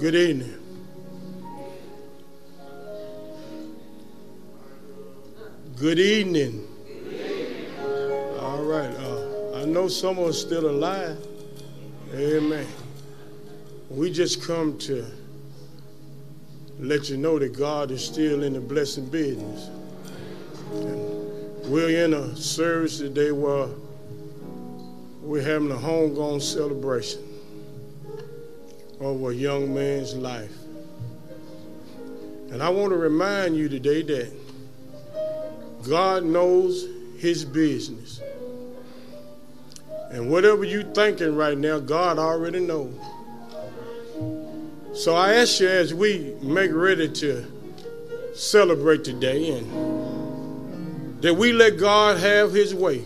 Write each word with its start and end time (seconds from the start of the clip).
Good 0.00 0.14
evening. 0.14 0.54
Good 5.76 5.98
evening. 5.98 6.66
All 8.40 8.62
right. 8.62 8.88
Uh, 8.96 9.60
I 9.60 9.66
know 9.66 9.88
someone's 9.88 10.40
still 10.40 10.70
alive. 10.70 11.18
Amen. 12.14 12.66
We 13.90 14.10
just 14.10 14.42
come 14.42 14.78
to 14.78 15.04
let 16.78 17.10
you 17.10 17.18
know 17.18 17.38
that 17.38 17.52
God 17.52 17.90
is 17.90 18.02
still 18.02 18.42
in 18.42 18.54
the 18.54 18.60
blessing 18.60 19.04
business. 19.04 19.68
And 20.72 21.70
we're 21.70 22.06
in 22.06 22.14
a 22.14 22.34
service 22.36 22.96
today 22.96 23.32
where 23.32 23.68
we're 25.20 25.42
having 25.42 25.70
a 25.70 25.76
homegrown 25.76 26.40
celebration 26.40 27.29
of 29.00 29.24
a 29.24 29.34
young 29.34 29.74
man's 29.74 30.14
life. 30.14 30.54
And 32.50 32.62
I 32.62 32.68
want 32.68 32.90
to 32.90 32.96
remind 32.96 33.56
you 33.56 33.68
today 33.68 34.02
that 34.02 34.32
God 35.88 36.24
knows 36.24 36.86
his 37.18 37.44
business. 37.44 38.20
And 40.10 40.30
whatever 40.30 40.64
you're 40.64 40.82
thinking 40.82 41.36
right 41.36 41.56
now, 41.56 41.78
God 41.78 42.18
already 42.18 42.60
knows. 42.60 42.94
So 44.92 45.14
I 45.14 45.34
ask 45.34 45.60
you 45.60 45.68
as 45.68 45.94
we 45.94 46.34
make 46.42 46.72
ready 46.72 47.08
to 47.08 47.46
celebrate 48.34 49.04
today 49.04 49.56
and 49.56 51.22
that 51.22 51.34
we 51.34 51.52
let 51.52 51.78
God 51.78 52.18
have 52.18 52.52
his 52.52 52.74
way. 52.74 53.04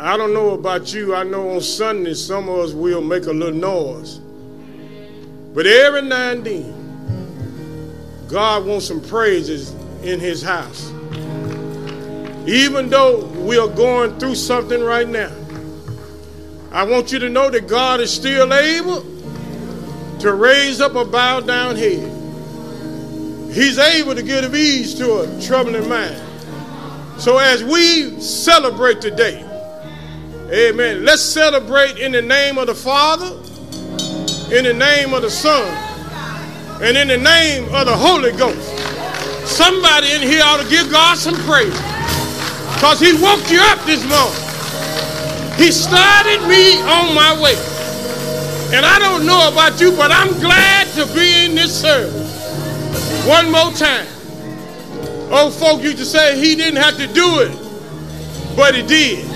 I 0.00 0.16
don't 0.16 0.32
know 0.32 0.50
about 0.50 0.94
you. 0.94 1.12
I 1.12 1.24
know 1.24 1.56
on 1.56 1.60
Sunday 1.60 2.14
some 2.14 2.48
of 2.48 2.58
us 2.60 2.72
will 2.72 3.00
make 3.00 3.26
a 3.26 3.32
little 3.32 3.52
noise. 3.52 4.20
But 5.54 5.66
every 5.66 6.02
now 6.02 6.30
and 6.30 6.44
then, 6.44 8.28
God 8.28 8.64
wants 8.64 8.86
some 8.86 9.00
praises 9.00 9.74
in 10.04 10.20
his 10.20 10.40
house. 10.40 10.92
Even 12.46 12.88
though 12.88 13.24
we 13.24 13.58
are 13.58 13.66
going 13.66 14.16
through 14.20 14.36
something 14.36 14.80
right 14.80 15.08
now, 15.08 15.32
I 16.70 16.84
want 16.84 17.10
you 17.10 17.18
to 17.18 17.28
know 17.28 17.50
that 17.50 17.66
God 17.66 18.00
is 18.00 18.12
still 18.12 18.54
able 18.54 19.00
to 20.20 20.32
raise 20.32 20.80
up 20.80 20.94
a 20.94 21.04
bowed 21.04 21.48
down 21.48 21.74
head. 21.74 22.14
He's 23.52 23.78
able 23.78 24.14
to 24.14 24.22
give 24.22 24.54
ease 24.54 24.94
to 24.94 25.22
a 25.22 25.42
troubling 25.42 25.88
mind. 25.88 26.22
So 27.20 27.38
as 27.38 27.64
we 27.64 28.20
celebrate 28.20 29.00
today, 29.00 29.47
amen, 30.50 31.04
let's 31.04 31.22
celebrate 31.22 31.98
in 31.98 32.12
the 32.12 32.22
name 32.22 32.58
of 32.58 32.66
the 32.66 32.74
Father, 32.74 33.36
in 34.54 34.64
the 34.64 34.74
name 34.74 35.12
of 35.14 35.22
the 35.22 35.30
Son, 35.30 35.66
and 36.82 36.96
in 36.96 37.08
the 37.08 37.18
name 37.18 37.64
of 37.74 37.86
the 37.86 37.96
Holy 37.96 38.32
Ghost. 38.32 38.76
Somebody 39.46 40.12
in 40.12 40.22
here 40.22 40.42
ought 40.44 40.62
to 40.62 40.68
give 40.68 40.90
God 40.90 41.16
some 41.18 41.34
praise 41.46 41.76
because 42.74 43.00
He 43.00 43.12
woke 43.20 43.50
you 43.50 43.60
up 43.62 43.78
this 43.84 44.04
morning. 44.08 44.48
He 45.58 45.72
started 45.72 46.40
me 46.46 46.80
on 46.82 47.14
my 47.14 47.36
way. 47.42 47.56
And 48.70 48.84
I 48.86 48.98
don't 48.98 49.26
know 49.26 49.48
about 49.50 49.80
you, 49.80 49.90
but 49.92 50.12
I'm 50.12 50.38
glad 50.40 50.86
to 50.94 51.06
be 51.14 51.46
in 51.46 51.54
this 51.54 51.80
service. 51.80 52.28
One 53.26 53.50
more 53.50 53.72
time. 53.72 54.06
Old 55.32 55.52
folk 55.52 55.82
used 55.82 55.98
to 55.98 56.04
say 56.04 56.38
he 56.38 56.54
didn't 56.54 56.80
have 56.80 56.96
to 56.96 57.06
do 57.06 57.40
it, 57.40 58.56
but 58.56 58.74
he 58.74 58.82
did. 58.82 59.27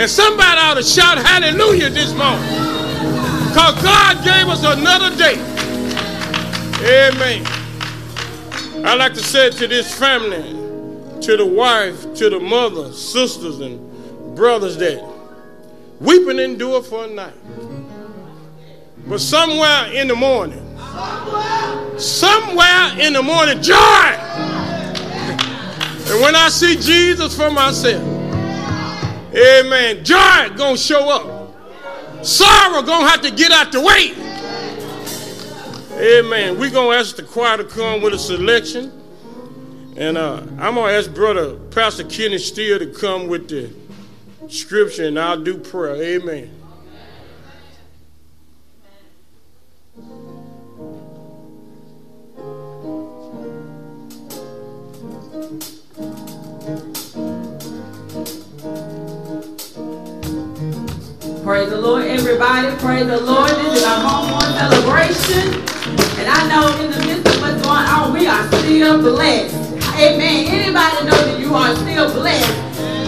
And 0.00 0.08
somebody 0.08 0.58
ought 0.58 0.74
to 0.78 0.82
shout 0.82 1.18
hallelujah 1.18 1.90
this 1.90 2.14
morning. 2.14 2.40
Because 3.50 3.82
God 3.82 4.24
gave 4.24 4.48
us 4.48 4.64
another 4.64 5.14
day. 5.14 5.34
Amen. 7.10 7.44
I 8.86 8.94
like 8.94 9.12
to 9.12 9.22
say 9.22 9.50
to 9.50 9.68
this 9.68 9.94
family, 9.98 11.20
to 11.20 11.36
the 11.36 11.44
wife, 11.44 12.14
to 12.14 12.30
the 12.30 12.40
mother, 12.40 12.94
sisters, 12.94 13.60
and 13.60 14.34
brothers 14.34 14.78
that 14.78 15.06
weeping 16.00 16.38
endure 16.38 16.82
for 16.82 17.04
a 17.04 17.06
night. 17.06 17.34
But 19.06 19.20
somewhere 19.20 19.92
in 19.92 20.08
the 20.08 20.16
morning, 20.16 20.66
somewhere 21.98 22.98
in 22.98 23.12
the 23.12 23.22
morning, 23.22 23.60
joy. 23.60 23.76
And 26.06 26.22
when 26.22 26.34
I 26.34 26.48
see 26.48 26.76
Jesus 26.76 27.36
for 27.36 27.50
myself, 27.50 28.19
amen, 29.34 30.04
joy 30.04 30.50
gonna 30.56 30.76
show 30.76 31.08
up. 31.10 32.24
Sorrow 32.24 32.82
gonna 32.82 33.08
have 33.08 33.22
to 33.22 33.30
get 33.30 33.50
out 33.50 33.72
the 33.72 33.80
way. 33.80 34.14
Amen. 36.00 36.56
Going 36.72 36.92
to 36.92 36.96
ask 36.98 37.16
the 37.16 37.22
choir 37.22 37.58
to 37.58 37.64
come 37.64 38.00
with 38.00 38.14
a 38.14 38.18
selection. 38.18 38.90
And 39.96 40.16
uh, 40.16 40.42
I'm 40.58 40.74
to 40.88 40.96
ask 40.96 41.12
Brother 41.12 41.56
Pastor 41.56 42.04
Kenny 42.04 42.38
Steele 42.38 42.78
to 42.78 42.86
come 42.86 43.26
with 43.26 43.48
the 43.50 43.70
scripture, 44.48 45.08
and 45.08 45.18
I'll 45.18 45.42
do 45.42 45.58
prayer. 45.58 45.96
Amen. 45.96 46.59
Praise 61.50 61.68
the 61.68 61.80
Lord, 61.80 62.06
everybody. 62.06 62.70
Praise 62.78 63.10
the 63.10 63.18
Lord. 63.26 63.50
This 63.50 63.82
is 63.82 63.82
our 63.82 63.98
homeborn 64.06 64.54
celebration. 64.54 65.50
And 66.22 66.30
I 66.30 66.46
know 66.46 66.70
in 66.78 66.94
the 66.94 67.02
midst 67.10 67.26
of 67.26 67.42
what's 67.42 67.58
going 67.66 67.90
on, 67.90 68.14
we 68.14 68.30
are 68.30 68.46
still 68.54 69.02
blessed. 69.02 69.58
Amen. 69.98 70.46
Anybody 70.46 71.10
know 71.10 71.18
that 71.18 71.40
you 71.42 71.50
are 71.50 71.74
still 71.74 72.06
blessed? 72.14 72.54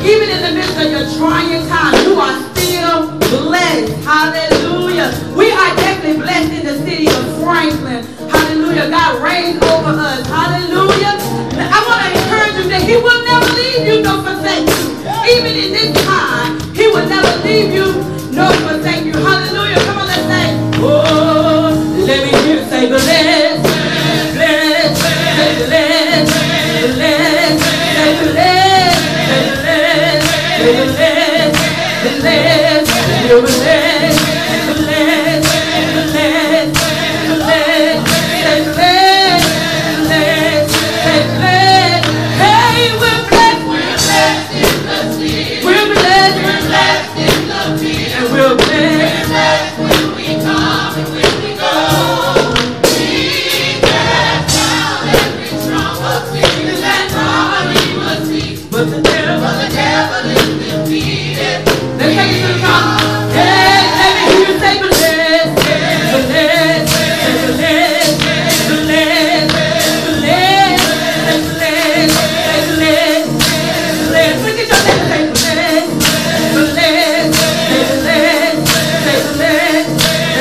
Even 0.02 0.26
in 0.26 0.42
the 0.42 0.58
midst 0.58 0.74
of 0.74 0.90
your 0.90 1.06
trying 1.22 1.62
times, 1.70 2.02
you 2.02 2.18
are 2.18 2.34
still 2.50 3.14
blessed. 3.46 3.94
Hallelujah. 4.02 5.14
We 5.38 5.54
are 5.54 5.70
definitely 5.78 6.18
blessed 6.18 6.50
in 6.50 6.66
the 6.66 6.82
city 6.82 7.06
of 7.06 7.22
Franklin. 7.38 8.02
Hallelujah. 8.26 8.90
God 8.90 9.22
reigns 9.22 9.62
over 9.70 9.94
us. 9.94 10.26
Hallelujah. 10.26 11.14
I 11.62 11.78
want 11.86 11.98
to 12.02 12.08
encourage 12.10 12.58
you 12.58 12.66
that 12.74 12.82
He 12.90 12.98
will 12.98 13.22
never 13.22 13.46
leave 13.54 13.86
you 13.86 14.02
nor 14.02 14.18
forsake 14.26 14.66
you. 14.66 14.98
Even 15.30 15.54
in 15.54 15.70
this 15.70 15.94
time, 16.02 16.58
He 16.74 16.90
will 16.90 17.06
never 17.06 17.30
leave 17.46 17.70
you 17.70 18.12
no 18.32 18.48
thank 18.82 19.06
you. 19.06 19.12
Hallelujah. 19.12 19.76
Come 19.84 19.98
on, 19.98 20.06
let's 20.06 20.22
say, 20.22 20.46
oh, 20.80 22.04
let 22.06 22.24
me 22.24 22.30
hear 22.40 22.62
you 22.62 22.68
say, 22.68 22.88
bless, 22.88 23.71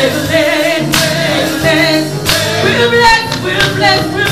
we're 0.02 0.10
blessed, 2.90 3.44
we're 3.44 3.76
blessed, 3.76 4.14
we're 4.14 4.16
blessed. 4.16 4.31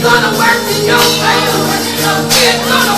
To 0.00 0.06
work 0.06 0.64
in 0.72 0.86
your 0.88 0.96
favor. 0.96 1.76
It's 1.76 2.64
going 2.64 2.89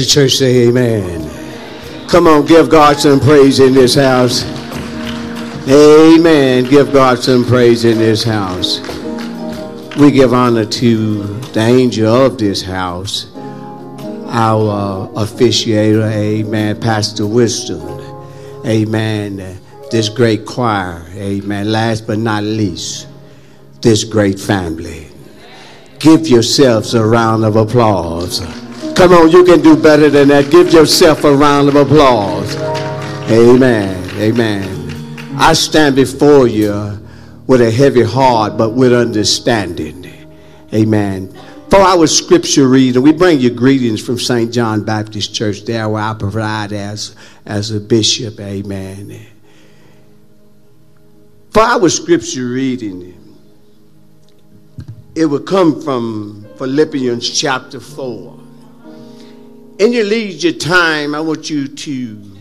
the 0.00 0.06
church 0.06 0.36
say 0.36 0.68
amen. 0.68 1.28
Come 2.08 2.26
on, 2.26 2.46
give 2.46 2.70
God 2.70 2.96
some 2.96 3.20
praise 3.20 3.60
in 3.60 3.74
this 3.74 3.94
house. 3.94 4.44
Amen. 5.68 6.64
Give 6.64 6.90
God 6.90 7.18
some 7.18 7.44
praise 7.44 7.84
in 7.84 7.98
this 7.98 8.24
house. 8.24 8.80
We 9.98 10.10
give 10.10 10.32
honor 10.32 10.64
to 10.64 11.22
the 11.52 11.60
angel 11.60 12.14
of 12.14 12.38
this 12.38 12.62
house, 12.62 13.30
our 14.28 15.10
uh, 15.12 15.22
officiator, 15.22 16.10
amen, 16.10 16.80
Pastor 16.80 17.26
Wisdom, 17.26 17.82
amen, 18.64 19.60
this 19.90 20.08
great 20.08 20.46
choir, 20.46 21.04
amen, 21.14 21.70
last 21.70 22.06
but 22.06 22.18
not 22.18 22.42
least, 22.44 23.06
this 23.82 24.04
great 24.04 24.40
family. 24.40 25.08
Give 25.98 26.26
yourselves 26.26 26.94
a 26.94 27.04
round 27.04 27.44
of 27.44 27.56
applause. 27.56 28.40
Come 29.00 29.14
on, 29.14 29.30
you 29.30 29.44
can 29.44 29.62
do 29.62 29.82
better 29.82 30.10
than 30.10 30.28
that. 30.28 30.50
Give 30.50 30.70
yourself 30.70 31.24
a 31.24 31.34
round 31.34 31.70
of 31.70 31.74
applause. 31.74 32.54
Amen. 33.30 34.10
Amen. 34.20 35.36
I 35.38 35.54
stand 35.54 35.96
before 35.96 36.46
you 36.46 37.00
with 37.46 37.62
a 37.62 37.70
heavy 37.70 38.02
heart, 38.02 38.58
but 38.58 38.74
with 38.74 38.92
understanding. 38.92 40.06
Amen. 40.74 41.34
For 41.70 41.78
our 41.78 42.06
scripture 42.06 42.68
reading, 42.68 43.00
we 43.00 43.12
bring 43.12 43.40
you 43.40 43.48
greetings 43.48 44.04
from 44.04 44.18
St. 44.18 44.52
John 44.52 44.84
Baptist 44.84 45.34
Church, 45.34 45.64
there 45.64 45.88
where 45.88 46.02
I 46.02 46.12
provide 46.12 46.74
as, 46.74 47.16
as 47.46 47.70
a 47.70 47.80
bishop. 47.80 48.38
Amen. 48.38 49.18
For 51.52 51.62
our 51.62 51.88
scripture 51.88 52.48
reading, 52.48 53.16
it 55.14 55.24
will 55.24 55.40
come 55.40 55.80
from 55.80 56.46
Philippians 56.58 57.30
chapter 57.30 57.80
4. 57.80 58.39
In 59.80 59.94
your 59.94 60.04
leisure 60.04 60.52
time, 60.52 61.14
I 61.14 61.20
want 61.20 61.48
you 61.48 61.66
to 61.66 62.36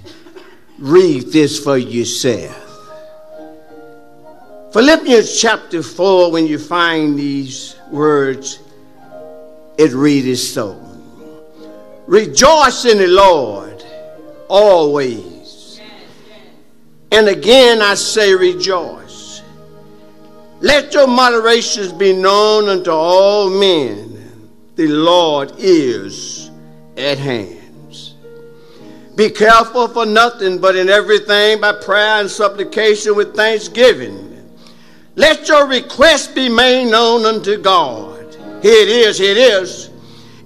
read 0.78 1.28
this 1.28 1.58
for 1.58 1.78
yourself. 1.78 2.54
Philippians 4.74 5.40
chapter 5.40 5.82
4, 5.82 6.34
when 6.34 6.48
you 6.48 6.60
find 6.60 7.18
these 7.18 7.78
words, 7.92 8.60
it 9.78 9.94
reads 9.94 10.52
so 10.52 10.86
Rejoice 12.08 12.84
in 12.84 12.98
the 12.98 13.08
Lord 13.08 13.86
always. 14.50 15.80
And 17.10 17.30
again 17.30 17.82
I 17.82 17.94
say, 17.94 18.36
rejoice. 18.36 19.44
Let 20.60 20.94
your 20.94 21.08
moderations 21.08 21.94
be 21.94 22.12
known 22.12 22.68
unto 22.68 22.92
all 22.92 23.50
men. 23.50 24.50
The 24.76 24.88
Lord 24.90 25.54
is 25.58 26.39
at 27.00 27.18
hands. 27.18 28.16
Be 29.16 29.30
careful 29.30 29.88
for 29.88 30.06
nothing, 30.06 30.60
but 30.60 30.76
in 30.76 30.90
everything 30.90 31.60
by 31.60 31.74
prayer 31.74 32.22
and 32.22 32.30
supplication 32.30 33.16
with 33.16 33.36
thanksgiving. 33.36 34.30
Let 35.16 35.48
your 35.48 35.68
requests 35.68 36.28
be 36.28 36.48
made 36.48 36.90
known 36.90 37.26
unto 37.26 37.58
God. 37.58 38.34
Here 38.62 38.84
it 38.84 38.90
is, 38.90 39.18
here 39.18 39.32
it 39.32 39.38
is. 39.38 39.90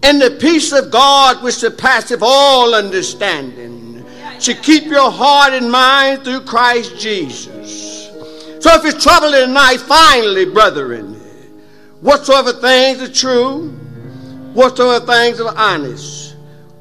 And 0.02 0.20
the 0.20 0.32
peace 0.42 0.72
of 0.72 0.92
God 0.92 1.44
which 1.44 1.56
surpasseth 1.56 2.22
all 2.22 2.74
understanding 2.74 4.06
should 4.40 4.62
keep 4.62 4.86
your 4.86 5.12
heart 5.12 5.54
and 5.54 5.72
mind 5.72 6.24
through 6.24 6.42
Christ 6.42 7.00
Jesus. 7.00 8.10
So 8.60 8.74
if 8.76 8.84
you're 8.84 9.00
troubled 9.00 9.34
tonight, 9.34 9.78
finally, 9.78 10.46
brethren, 10.46 11.14
whatsoever 12.02 12.54
things 12.54 13.02
are 13.02 13.14
true, 13.14 13.70
whatsoever 14.54 15.06
things 15.06 15.40
are 15.40 15.54
honest, 15.56 16.23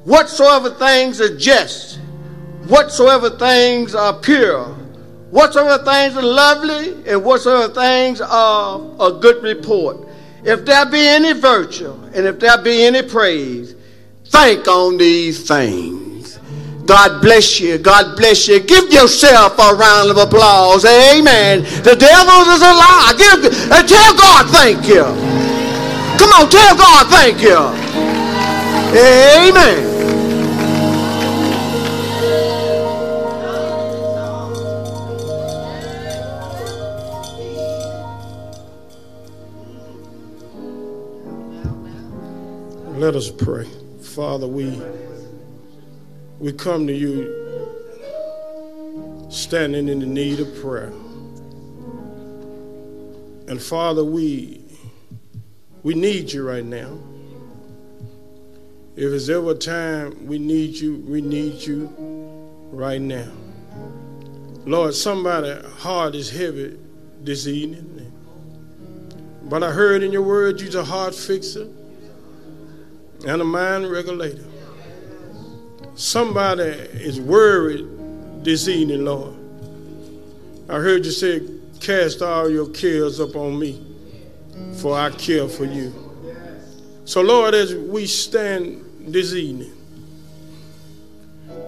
whatsoever 0.05 0.71
things 0.71 1.21
are 1.21 1.37
just, 1.37 1.99
whatsoever 2.67 3.31
things 3.31 3.95
are 3.95 4.15
pure, 4.15 4.65
whatsoever 5.31 5.83
things 5.85 6.17
are 6.17 6.23
lovely, 6.23 6.95
and 7.07 7.25
whatsoever 7.25 7.73
things 7.73 8.21
are 8.21 8.81
a 9.01 9.13
good 9.13 9.43
report. 9.43 10.09
If 10.45 10.65
there 10.65 10.85
be 10.87 11.07
any 11.07 11.33
virtue, 11.33 11.93
and 12.15 12.27
if 12.27 12.41
there 12.41 12.61
be 12.63 12.85
any 12.85 13.03
praise, 13.03 13.77
think 14.25 14.67
on 14.67 14.97
these 14.97 15.47
things. 15.47 16.39
God 16.85 17.23
bless 17.23 17.61
you. 17.61 17.79
God 17.79 18.17
bless 18.17 18.49
you. 18.49 18.59
Give 18.59 18.93
yourself 18.93 19.57
a 19.59 19.75
round 19.75 20.11
of 20.11 20.17
applause. 20.17 20.85
Amen. 20.85 21.63
The 21.63 21.95
devil 21.95 22.53
is 22.53 22.61
a 22.61 22.75
lie. 22.75 23.15
Give, 23.17 23.71
uh, 23.71 23.83
tell 23.87 24.17
God 24.17 24.51
thank 24.51 24.89
you. 24.89 25.05
Come 26.19 26.33
on, 26.33 26.51
tell 26.51 26.77
God 26.77 27.07
thank 27.07 27.41
you. 27.41 27.57
Amen. 28.99 29.92
Let 43.03 43.17
us 43.17 43.33
pray. 43.33 43.67
Father, 44.01 44.47
we 44.47 44.81
we 46.39 46.53
come 46.53 46.87
to 46.87 46.93
you 46.93 47.27
standing 49.29 49.89
in 49.89 49.99
the 49.99 50.07
need 50.07 50.39
of 50.39 50.55
prayer. 50.61 50.93
And 53.49 53.61
Father, 53.61 54.05
we 54.05 54.63
we 55.83 55.95
need 55.95 56.31
you 56.31 56.49
right 56.49 56.65
now. 56.65 56.97
If 58.95 59.11
there's 59.11 59.29
ever 59.29 59.51
a 59.51 59.55
time 59.57 60.25
we 60.25 60.39
need 60.39 60.77
you, 60.77 60.99
we 60.99 61.21
need 61.21 61.61
you 61.61 61.91
right 62.71 63.01
now. 63.01 63.33
Lord, 64.65 64.95
somebody 64.95 65.61
heart 65.79 66.15
is 66.15 66.31
heavy 66.31 66.79
this 67.21 67.49
evening. 67.49 68.13
But 69.43 69.65
I 69.65 69.73
heard 69.73 70.05
in 70.05 70.13
your 70.13 70.23
word 70.23 70.61
you're 70.61 70.83
a 70.83 70.85
heart 70.85 71.17
fixer 71.17 71.67
and 73.27 73.41
a 73.41 73.45
mind 73.45 73.91
regulator. 73.91 74.45
Somebody 75.95 76.63
is 76.63 77.21
worried 77.21 77.87
this 78.45 78.69
evening, 78.69 79.05
Lord. 79.05 79.35
I 80.69 80.75
heard 80.75 81.05
you 81.05 81.11
say, 81.11 81.43
Cast 81.81 82.23
all 82.23 82.49
your 82.49 82.69
cares 82.69 83.19
upon 83.19 83.59
me, 83.59 83.85
for 84.77 84.97
I 84.97 85.11
care 85.11 85.49
for 85.49 85.65
you. 85.65 85.93
So, 87.05 87.21
Lord, 87.21 87.55
as 87.55 87.75
we 87.75 88.07
stand 88.07 88.85
this 89.13 89.35
evening, 89.35 89.73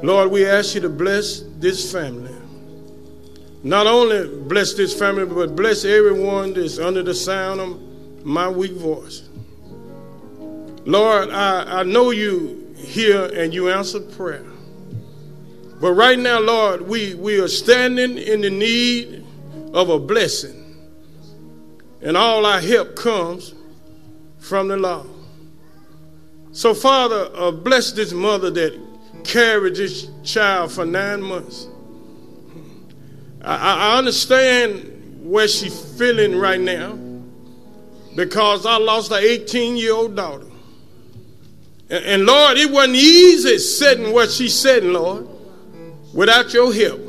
Lord, 0.02 0.30
we 0.30 0.46
ask 0.46 0.74
you 0.74 0.80
to 0.82 0.88
bless 0.88 1.40
this 1.58 1.90
family. 1.90 2.34
Not 3.64 3.86
only 3.86 4.28
bless 4.44 4.74
this 4.74 4.96
family, 4.96 5.26
but 5.26 5.56
bless 5.56 5.84
everyone 5.84 6.54
that's 6.54 6.78
under 6.78 7.02
the 7.02 7.14
sound 7.14 7.60
of 7.60 8.24
my 8.24 8.48
weak 8.48 8.72
voice. 8.72 9.28
Lord, 10.84 11.30
I, 11.30 11.80
I 11.80 11.82
know 11.82 12.10
you 12.10 12.74
hear 12.76 13.24
and 13.26 13.54
you 13.54 13.70
answer 13.70 14.00
prayer. 14.00 14.44
But 15.80 15.92
right 15.92 16.18
now, 16.18 16.40
Lord, 16.40 16.82
we, 16.82 17.14
we 17.14 17.40
are 17.40 17.48
standing 17.48 18.18
in 18.18 18.40
the 18.40 18.50
need 18.50 19.24
of 19.72 19.88
a 19.88 19.98
blessing. 19.98 20.60
And 22.00 22.16
all 22.16 22.44
our 22.46 22.60
help 22.60 22.96
comes 22.96 23.54
from 24.38 24.68
the 24.68 24.76
Lord. 24.76 25.08
So, 26.52 26.74
Father, 26.74 27.30
uh, 27.34 27.50
bless 27.50 27.92
this 27.92 28.12
mother 28.12 28.50
that 28.50 28.78
carried 29.24 29.76
this 29.76 30.08
child 30.22 30.70
for 30.70 30.84
nine 30.84 31.22
months. 31.22 31.66
I, 33.42 33.94
I 33.94 33.98
understand 33.98 35.22
where 35.24 35.48
she's 35.48 35.98
feeling 35.98 36.36
right 36.36 36.60
now 36.60 36.98
because 38.14 38.66
I 38.66 38.76
lost 38.76 39.10
an 39.10 39.18
18 39.22 39.76
year 39.76 39.94
old 39.94 40.14
daughter. 40.14 40.46
And, 41.90 42.04
and 42.04 42.26
Lord, 42.26 42.56
it 42.56 42.70
wasn't 42.70 42.96
easy 42.96 43.58
sitting 43.58 44.12
what 44.12 44.30
she 44.30 44.48
said, 44.48 44.84
Lord, 44.84 45.28
without 46.12 46.52
your 46.52 46.72
help. 46.72 47.00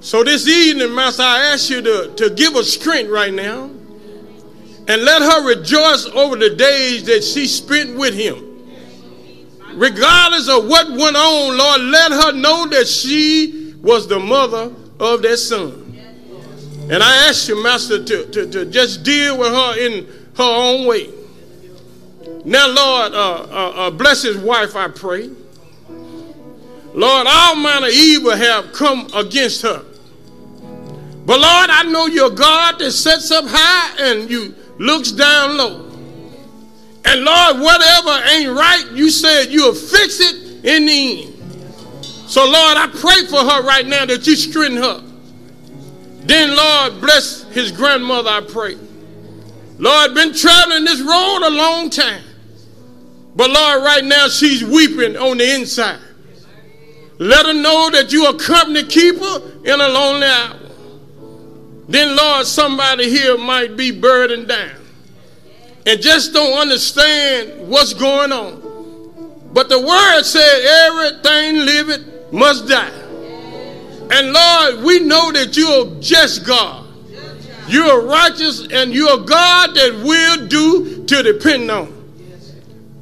So 0.00 0.22
this 0.22 0.46
evening, 0.46 0.94
Master, 0.94 1.22
I 1.22 1.52
ask 1.52 1.68
you 1.70 1.82
to, 1.82 2.14
to 2.16 2.30
give 2.30 2.54
her 2.54 2.62
strength 2.62 3.10
right 3.10 3.32
now 3.32 3.64
and 4.88 5.02
let 5.02 5.22
her 5.22 5.48
rejoice 5.48 6.06
over 6.06 6.36
the 6.36 6.50
days 6.50 7.04
that 7.06 7.24
she 7.24 7.46
spent 7.46 7.96
with 7.96 8.14
him. 8.14 8.42
Regardless 9.74 10.48
of 10.48 10.68
what 10.68 10.88
went 10.88 11.16
on, 11.16 11.58
Lord, 11.58 11.80
let 11.80 12.12
her 12.12 12.32
know 12.32 12.66
that 12.68 12.86
she 12.86 13.74
was 13.82 14.06
the 14.06 14.18
mother 14.18 14.72
of 15.00 15.22
that 15.22 15.38
son. 15.38 15.82
And 16.88 17.02
I 17.02 17.28
ask 17.28 17.48
you, 17.48 17.60
Master, 17.62 18.02
to, 18.04 18.26
to, 18.26 18.50
to 18.50 18.64
just 18.66 19.02
deal 19.02 19.36
with 19.38 19.52
her 19.52 19.78
in 19.78 20.06
her 20.36 20.44
own 20.44 20.86
way. 20.86 21.10
Now, 22.46 22.68
Lord, 22.68 23.12
uh, 23.12 23.16
uh, 23.16 23.72
uh, 23.74 23.90
bless 23.90 24.22
his 24.22 24.38
wife, 24.38 24.76
I 24.76 24.86
pray. 24.86 25.28
Lord, 26.94 27.26
all 27.28 27.56
manner 27.56 27.88
of 27.88 27.92
evil 27.92 28.30
have 28.30 28.72
come 28.72 29.08
against 29.14 29.62
her. 29.62 29.84
But 31.26 31.40
Lord, 31.40 31.70
I 31.70 31.82
know 31.90 32.06
you're 32.06 32.30
God 32.30 32.78
that 32.78 32.92
sits 32.92 33.32
up 33.32 33.46
high 33.48 33.96
and 33.98 34.30
you 34.30 34.54
looks 34.78 35.10
down 35.10 35.56
low. 35.56 35.86
And 37.04 37.24
Lord, 37.24 37.58
whatever 37.58 38.10
ain't 38.28 38.56
right, 38.56 38.92
you 38.92 39.10
said 39.10 39.46
you'll 39.46 39.74
fix 39.74 40.20
it 40.20 40.64
in 40.64 40.86
the 40.86 41.24
end. 41.24 42.30
So 42.30 42.44
Lord, 42.44 42.76
I 42.76 42.86
pray 42.86 43.26
for 43.26 43.38
her 43.38 43.62
right 43.64 43.84
now 43.84 44.06
that 44.06 44.24
you 44.24 44.36
strengthen 44.36 44.80
her. 44.80 45.02
Then 46.20 46.54
Lord, 46.54 47.00
bless 47.00 47.42
his 47.48 47.72
grandmother, 47.72 48.30
I 48.30 48.40
pray. 48.42 48.76
Lord, 49.78 50.14
been 50.14 50.32
traveling 50.32 50.84
this 50.84 51.00
road 51.00 51.42
a 51.42 51.50
long 51.50 51.90
time. 51.90 52.22
But 53.36 53.50
Lord, 53.50 53.84
right 53.84 54.04
now 54.04 54.28
she's 54.28 54.64
weeping 54.64 55.16
on 55.16 55.38
the 55.38 55.54
inside. 55.54 56.00
Let 57.18 57.46
her 57.46 57.54
know 57.54 57.90
that 57.92 58.12
you 58.12 58.24
are 58.24 58.34
company 58.34 58.82
keeper 58.84 59.42
in 59.64 59.80
a 59.80 59.88
lonely 59.88 60.26
hour. 60.26 60.56
Then, 61.88 62.16
Lord, 62.16 62.46
somebody 62.46 63.08
here 63.08 63.38
might 63.38 63.76
be 63.76 63.92
burdened 63.92 64.48
down 64.48 64.72
and 65.86 66.02
just 66.02 66.32
don't 66.32 66.58
understand 66.58 67.68
what's 67.68 67.94
going 67.94 68.32
on. 68.32 68.62
But 69.52 69.68
the 69.68 69.80
word 69.80 70.22
said 70.24 70.64
everything 70.88 71.64
living 71.64 72.04
must 72.32 72.66
die. 72.68 72.90
And 74.10 74.32
Lord, 74.32 74.84
we 74.84 75.00
know 75.00 75.32
that 75.32 75.56
you're 75.56 76.00
just 76.00 76.44
God. 76.44 76.86
You're 77.68 78.02
righteous 78.02 78.66
and 78.70 78.92
you're 78.92 79.18
God 79.18 79.74
that 79.74 80.02
will 80.04 80.46
do 80.46 81.04
to 81.04 81.22
depend 81.22 81.70
on. 81.70 81.95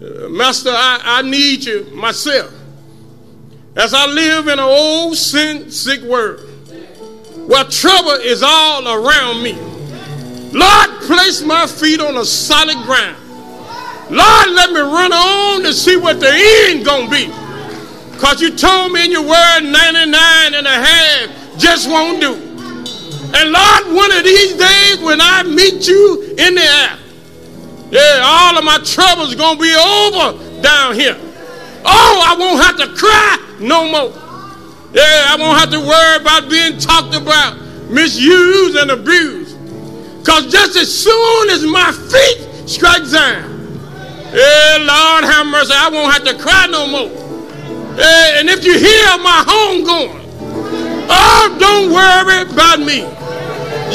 Uh, 0.04 0.28
Master, 0.28 0.70
I, 0.70 1.00
I 1.02 1.22
need 1.22 1.64
you 1.64 1.84
myself. 1.94 2.52
As 3.74 3.94
I 3.94 4.06
live 4.06 4.48
in 4.48 4.58
an 4.58 4.60
old 4.60 5.16
sin 5.16 5.70
sick 5.70 6.02
world 6.02 6.40
where 7.48 7.64
trouble 7.64 8.10
is 8.10 8.42
all 8.42 8.86
around 8.86 9.42
me. 9.42 9.54
Lord, 10.52 10.90
place 11.02 11.42
my 11.42 11.66
feet 11.66 12.00
on 12.00 12.16
a 12.16 12.24
solid 12.24 12.76
ground. 12.84 13.16
Lord, 14.10 14.50
let 14.50 14.70
me 14.72 14.80
run 14.80 15.12
on 15.12 15.62
to 15.62 15.72
see 15.72 15.96
what 15.96 16.20
the 16.20 16.30
end 16.30 16.84
gonna 16.84 17.08
be. 17.08 17.26
Because 18.12 18.40
you 18.40 18.54
told 18.54 18.92
me 18.92 19.06
in 19.06 19.10
your 19.10 19.22
word 19.22 19.60
99 19.62 20.54
and 20.54 20.66
a 20.66 20.70
half 20.70 21.58
just 21.58 21.88
won't 21.88 22.20
do. 22.20 22.34
And 22.34 23.50
Lord, 23.50 23.96
one 23.96 24.12
of 24.12 24.22
these 24.22 24.52
days 24.54 25.00
when 25.00 25.20
I 25.20 25.42
meet 25.44 25.88
you 25.88 26.34
in 26.38 26.54
the 26.54 26.62
air, 26.62 26.98
yeah, 27.94 28.22
all 28.24 28.58
of 28.58 28.64
my 28.64 28.78
troubles 28.78 29.36
gonna 29.36 29.60
be 29.60 29.72
over 29.72 30.60
down 30.60 30.96
here. 30.96 31.16
Oh, 31.84 32.24
I 32.26 32.34
won't 32.36 32.60
have 32.60 32.76
to 32.78 32.88
cry 32.98 33.38
no 33.60 33.86
more. 33.86 34.10
Yeah, 34.92 35.30
I 35.30 35.36
won't 35.38 35.58
have 35.60 35.70
to 35.70 35.78
worry 35.78 36.16
about 36.16 36.50
being 36.50 36.76
talked 36.76 37.14
about, 37.14 37.56
misused, 37.88 38.76
and 38.78 38.90
abused. 38.90 39.56
Because 40.18 40.50
just 40.50 40.76
as 40.76 40.92
soon 40.92 41.50
as 41.50 41.62
my 41.62 41.92
feet 41.92 42.68
strike 42.68 43.08
down, 43.12 43.78
yeah, 44.34 44.78
Lord 44.80 45.22
have 45.22 45.46
mercy, 45.46 45.72
I 45.76 45.88
won't 45.92 46.12
have 46.12 46.24
to 46.24 46.42
cry 46.42 46.66
no 46.66 46.88
more. 46.88 47.10
Yeah, 47.96 48.40
and 48.40 48.48
if 48.48 48.64
you 48.64 48.76
hear 48.76 49.18
my 49.22 49.44
home 49.46 49.84
going, 49.84 50.20
oh, 51.08 51.56
don't 51.60 51.92
worry 51.92 52.42
about 52.50 52.80
me. 52.80 53.02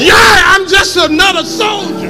Yeah, 0.02 0.54
I'm 0.56 0.66
just 0.66 0.96
another 0.96 1.44
soldier. 1.44 2.09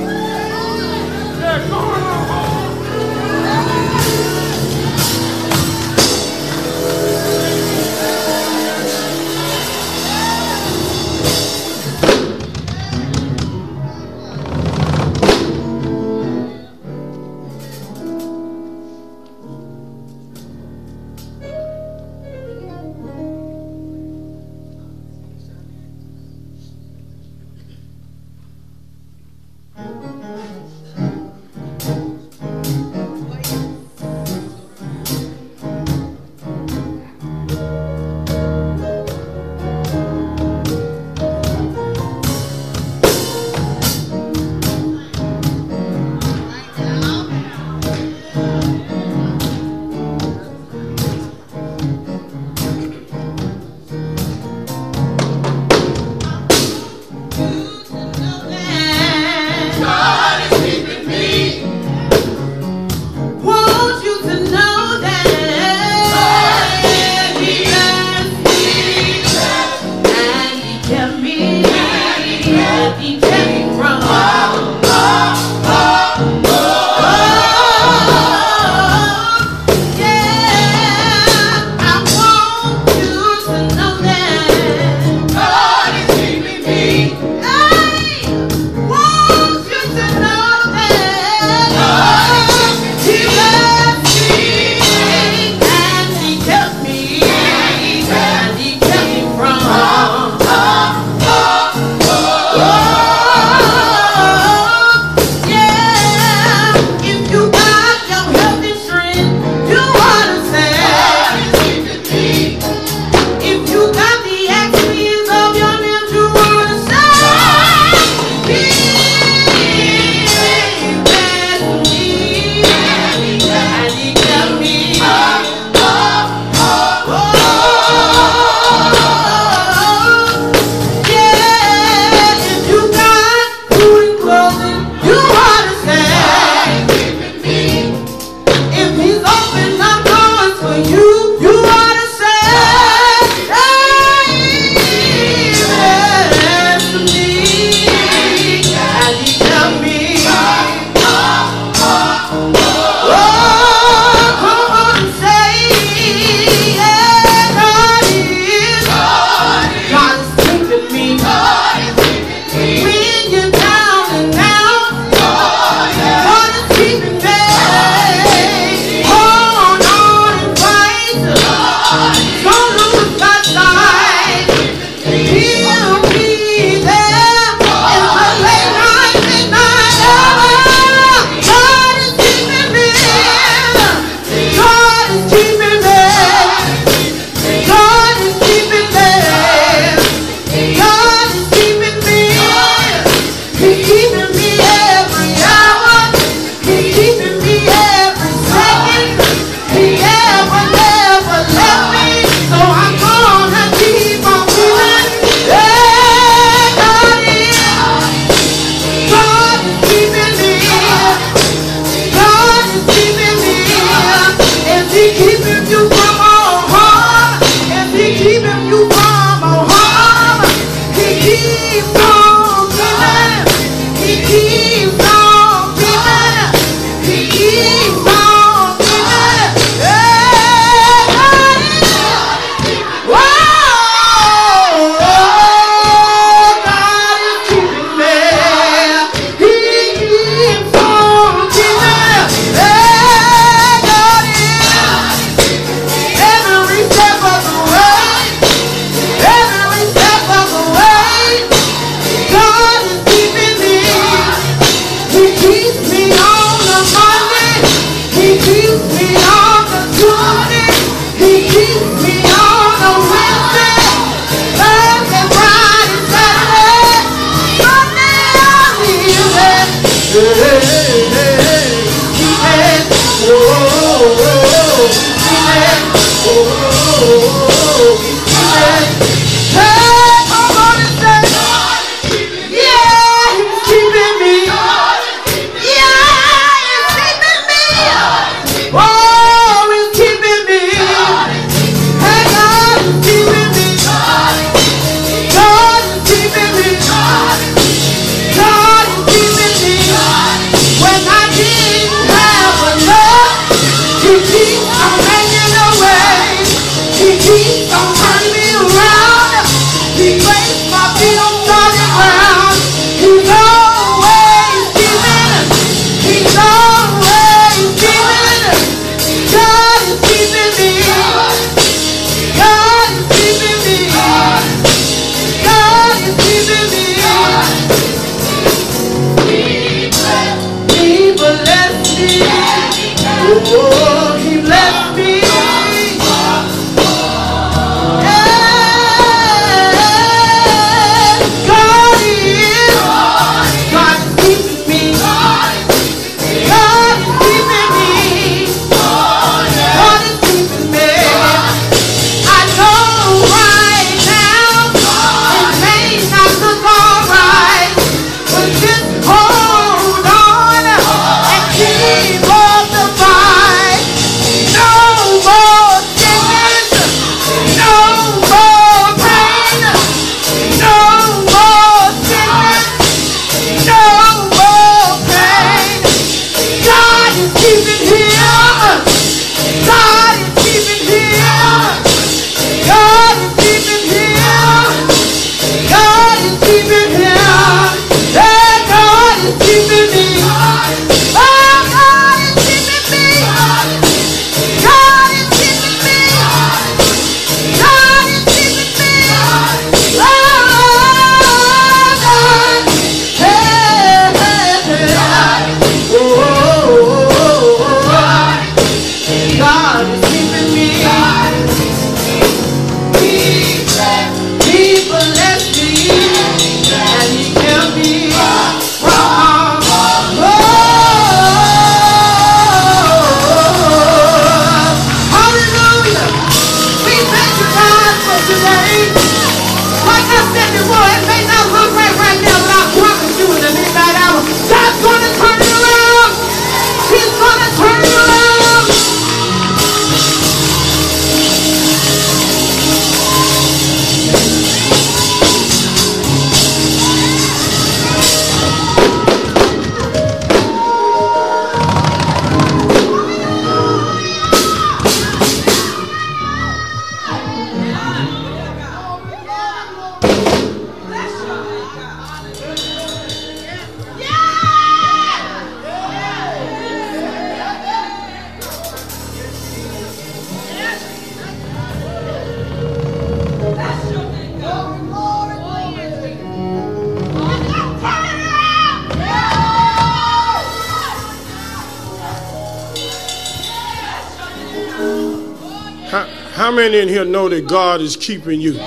How 486.50 486.58
many 486.58 486.82
in 486.82 486.90
here 486.90 487.06
know 487.06 487.30
that 487.30 487.46
God 487.46 487.78
is 487.78 487.94
keeping 487.94 488.42
you? 488.42 488.58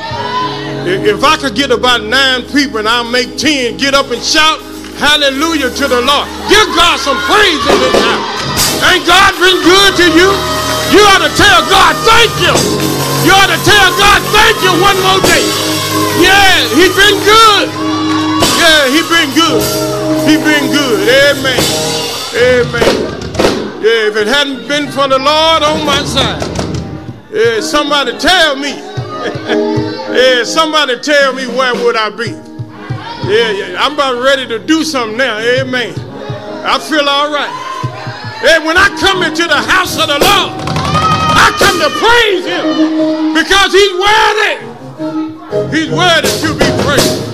If 0.87 1.19
I 1.19 1.35
could 1.35 1.51
get 1.51 1.67
about 1.67 1.99
nine 1.99 2.47
people 2.55 2.79
and 2.79 2.87
I'll 2.87 3.03
make 3.03 3.35
ten 3.35 3.75
get 3.75 3.91
up 3.91 4.07
and 4.07 4.23
shout 4.23 4.63
hallelujah 5.03 5.67
to 5.67 5.85
the 5.91 5.99
Lord. 5.99 6.23
Give 6.47 6.63
God 6.79 6.95
some 6.95 7.19
praise 7.27 7.59
in 7.59 7.75
this 7.83 7.97
house. 7.99 8.23
Ain't 8.87 9.03
God 9.03 9.35
been 9.35 9.59
good 9.67 9.91
to 9.99 10.07
you? 10.15 10.31
You 10.95 11.03
ought 11.11 11.27
to 11.27 11.31
tell 11.35 11.59
God 11.67 11.91
thank 12.07 12.31
you. 12.39 12.55
You 13.27 13.35
ought 13.35 13.51
to 13.51 13.59
tell 13.67 13.89
God 13.99 14.19
thank 14.31 14.55
you 14.63 14.71
one 14.79 14.95
more 15.03 15.19
day. 15.19 15.43
Yeah, 16.23 16.63
he's 16.79 16.95
been 16.95 17.19
good. 17.27 17.67
Yeah, 18.63 18.95
he 18.95 19.03
been 19.11 19.27
good. 19.35 19.59
He 20.23 20.39
been 20.39 20.71
good. 20.71 21.03
Amen. 21.03 21.59
Amen. 22.31 22.95
Yeah, 23.83 24.07
if 24.07 24.15
it 24.15 24.31
hadn't 24.31 24.71
been 24.71 24.87
for 24.87 25.11
the 25.11 25.19
Lord 25.19 25.67
on 25.67 25.83
my 25.83 25.99
side, 26.07 26.52
yeah, 27.33 27.59
somebody 27.61 28.17
tell 28.19 28.55
me. 28.55 28.69
yeah, 30.13 30.43
somebody 30.43 30.99
tell 30.99 31.33
me 31.33 31.47
where 31.47 31.73
would 31.73 31.95
I 31.95 32.09
be? 32.11 32.29
Yeah, 33.27 33.51
yeah. 33.51 33.77
I'm 33.79 33.93
about 33.93 34.21
ready 34.21 34.45
to 34.47 34.59
do 34.59 34.83
something 34.83 35.17
now. 35.17 35.39
Amen. 35.39 35.97
I 36.65 36.77
feel 36.77 37.09
all 37.09 37.33
right. 37.33 37.49
Hey, 38.39 38.59
when 38.65 38.77
I 38.77 38.89
come 38.99 39.23
into 39.23 39.47
the 39.47 39.57
house 39.57 39.97
of 39.97 40.07
the 40.07 40.19
Lord, 40.19 40.51
I 41.33 41.49
come 41.57 41.79
to 41.81 41.89
praise 41.97 42.45
him 42.45 43.33
because 43.33 43.73
he's 43.73 43.93
worthy. 43.97 44.73
He's 45.73 45.89
worthy 45.89 46.29
to 46.45 46.53
be 46.53 46.69
praised. 46.85 47.33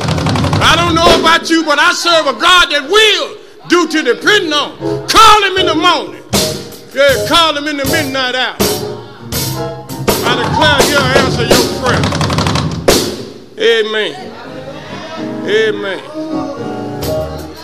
I 0.64 0.76
don't 0.78 0.96
know 0.96 1.20
about 1.20 1.50
you, 1.50 1.66
but 1.66 1.80
I 1.80 1.92
serve 1.94 2.28
a 2.28 2.40
God 2.40 2.72
that 2.72 2.88
will 2.88 3.36
do 3.68 3.88
to 3.88 4.04
depend 4.04 4.54
on. 4.54 4.78
Call 5.10 5.44
him 5.44 5.58
in 5.58 5.66
the 5.66 5.76
morning. 5.76 6.24
Yeah, 6.94 7.28
call 7.28 7.58
him 7.58 7.68
in 7.68 7.78
the 7.78 7.86
midnight 7.86 8.36
hour. 8.36 8.79
I 10.30 10.36
declare 10.46 10.78
he'll 10.86 11.10
answer 11.26 11.46
your 11.50 11.66
prayer. 11.82 12.06
Amen. 13.58 14.14
Amen. 15.50 16.00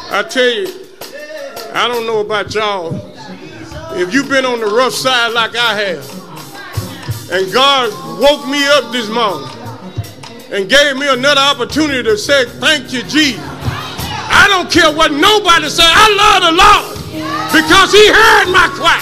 I 0.10 0.24
tell 0.24 0.50
you, 0.50 0.68
I 1.74 1.88
don't 1.88 2.08
know 2.08 2.22
about 2.22 2.56
y'all. 2.56 2.96
If 3.94 4.14
you've 4.16 4.30
been 4.30 4.46
on 4.46 4.60
the 4.60 4.66
rough 4.66 4.94
side 4.94 5.34
like 5.34 5.56
I 5.56 5.76
have, 5.76 7.32
and 7.32 7.54
God 7.54 7.94
woke 8.20 8.48
me 8.48 8.66
up 8.66 8.92
this 8.92 9.10
morning 9.10 9.48
and 10.52 10.68
gave 10.68 10.98
me 10.98 11.08
another 11.08 11.42
opportunity 11.42 12.02
to 12.02 12.18
say, 12.18 12.46
Thank 12.46 12.92
you, 12.94 13.04
Jesus. 13.04 13.44
I 13.46 14.48
don't 14.50 14.72
care 14.72 14.92
what 14.92 15.12
nobody 15.12 15.70
say. 15.70 15.86
I 15.86 16.10
love 16.18 16.42
the 16.50 16.54
Lord 16.58 16.96
because 17.54 17.92
He 17.94 18.08
heard 18.10 18.50
my 18.50 18.68
cry. 18.74 18.98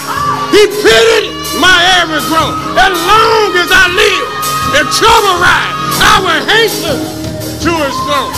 He 0.52 0.68
pitied 0.84 1.43
my 1.60 1.78
every 2.02 2.22
groan. 2.30 2.54
As 2.78 2.94
long 2.94 3.50
as 3.58 3.70
I 3.70 3.86
live, 3.94 4.28
if 4.80 4.86
trouble 4.98 5.38
rise, 5.38 5.76
I 6.02 6.16
will 6.24 6.44
hasten 6.50 6.98
to 7.62 7.72
his 7.84 7.98
throne. 8.06 8.34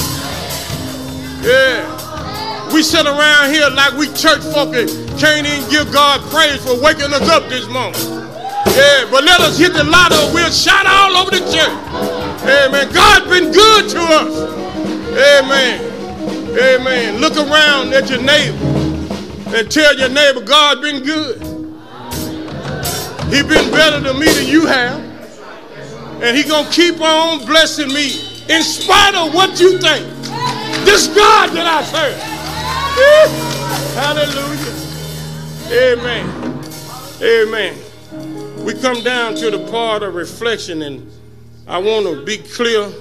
Yeah. 1.43 1.95
We 2.73 2.83
sit 2.83 3.05
around 3.05 3.53
here 3.53 3.69
like 3.69 3.93
we 3.93 4.07
church 4.07 4.43
and 4.43 4.89
can't 5.19 5.47
even 5.47 5.69
give 5.69 5.93
God 5.93 6.19
praise 6.29 6.63
for 6.65 6.79
waking 6.81 7.13
us 7.13 7.29
up 7.29 7.47
this 7.47 7.67
morning. 7.69 7.95
Yeah, 8.75 9.07
but 9.09 9.23
let 9.23 9.39
us 9.39 9.57
hit 9.57 9.73
the 9.73 9.83
lotto. 9.83 10.33
We'll 10.33 10.51
shout 10.51 10.85
all 10.85 11.15
over 11.15 11.31
the 11.31 11.39
church. 11.39 11.71
Amen. 12.43 12.91
God's 12.91 13.29
been 13.29 13.51
good 13.51 13.89
to 13.91 13.99
us. 13.99 14.65
Amen. 15.15 15.95
Amen. 16.57 17.21
Look 17.21 17.37
around 17.37 17.93
at 17.93 18.09
your 18.09 18.21
neighbor 18.21 18.57
and 19.55 19.71
tell 19.71 19.97
your 19.97 20.09
neighbor 20.09 20.41
God's 20.41 20.81
been 20.81 21.03
good. 21.03 21.54
He 23.29 23.41
been 23.41 23.71
better 23.71 24.01
to 24.03 24.13
me 24.13 24.27
than 24.27 24.47
you 24.47 24.65
have. 24.65 24.99
And 26.21 26.35
he 26.37 26.43
gonna 26.43 26.69
keep 26.71 27.01
on 27.01 27.45
blessing 27.45 27.89
me 27.89 28.21
in 28.49 28.63
spite 28.63 29.15
of 29.15 29.33
what 29.33 29.59
you 29.59 29.79
think. 29.79 30.05
This 30.85 31.07
God 31.07 31.49
that 31.51 31.65
I 31.65 31.83
serve. 31.83 32.19
Hallelujah. 33.95 34.75
Amen. 35.93 36.25
Amen. 37.21 38.65
We 38.65 38.73
come 38.73 39.03
down 39.03 39.35
to 39.35 39.51
the 39.51 39.67
part 39.69 40.03
of 40.03 40.15
reflection, 40.15 40.81
and 40.81 41.11
I 41.67 41.77
want 41.79 42.05
to 42.05 42.23
be 42.23 42.37
clear 42.37 42.91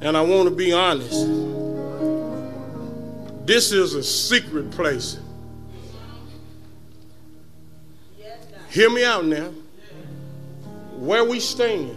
and 0.00 0.16
I 0.16 0.22
want 0.22 0.48
to 0.48 0.54
be 0.54 0.72
honest. 0.72 1.26
This 3.46 3.72
is 3.72 3.94
a 3.94 4.02
secret 4.02 4.70
place. 4.70 5.18
Hear 8.70 8.88
me 8.88 9.04
out 9.04 9.24
now. 9.24 9.52
Where 10.92 11.24
we 11.24 11.40
staying, 11.40 11.96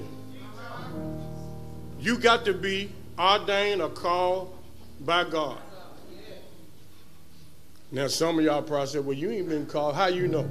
you 2.00 2.18
got 2.18 2.46
to 2.46 2.54
be 2.54 2.92
ordained 3.20 3.82
or 3.82 3.90
called 3.90 4.58
by 5.02 5.24
God. 5.26 5.60
Now, 7.92 8.08
some 8.08 8.40
of 8.40 8.46
y'all 8.46 8.64
probably 8.64 8.88
said, 8.88 9.06
well, 9.06 9.16
you 9.16 9.30
ain't 9.30 9.50
been 9.50 9.68
called. 9.68 9.94
How 9.94 10.08
you 10.08 10.28
know? 10.28 10.50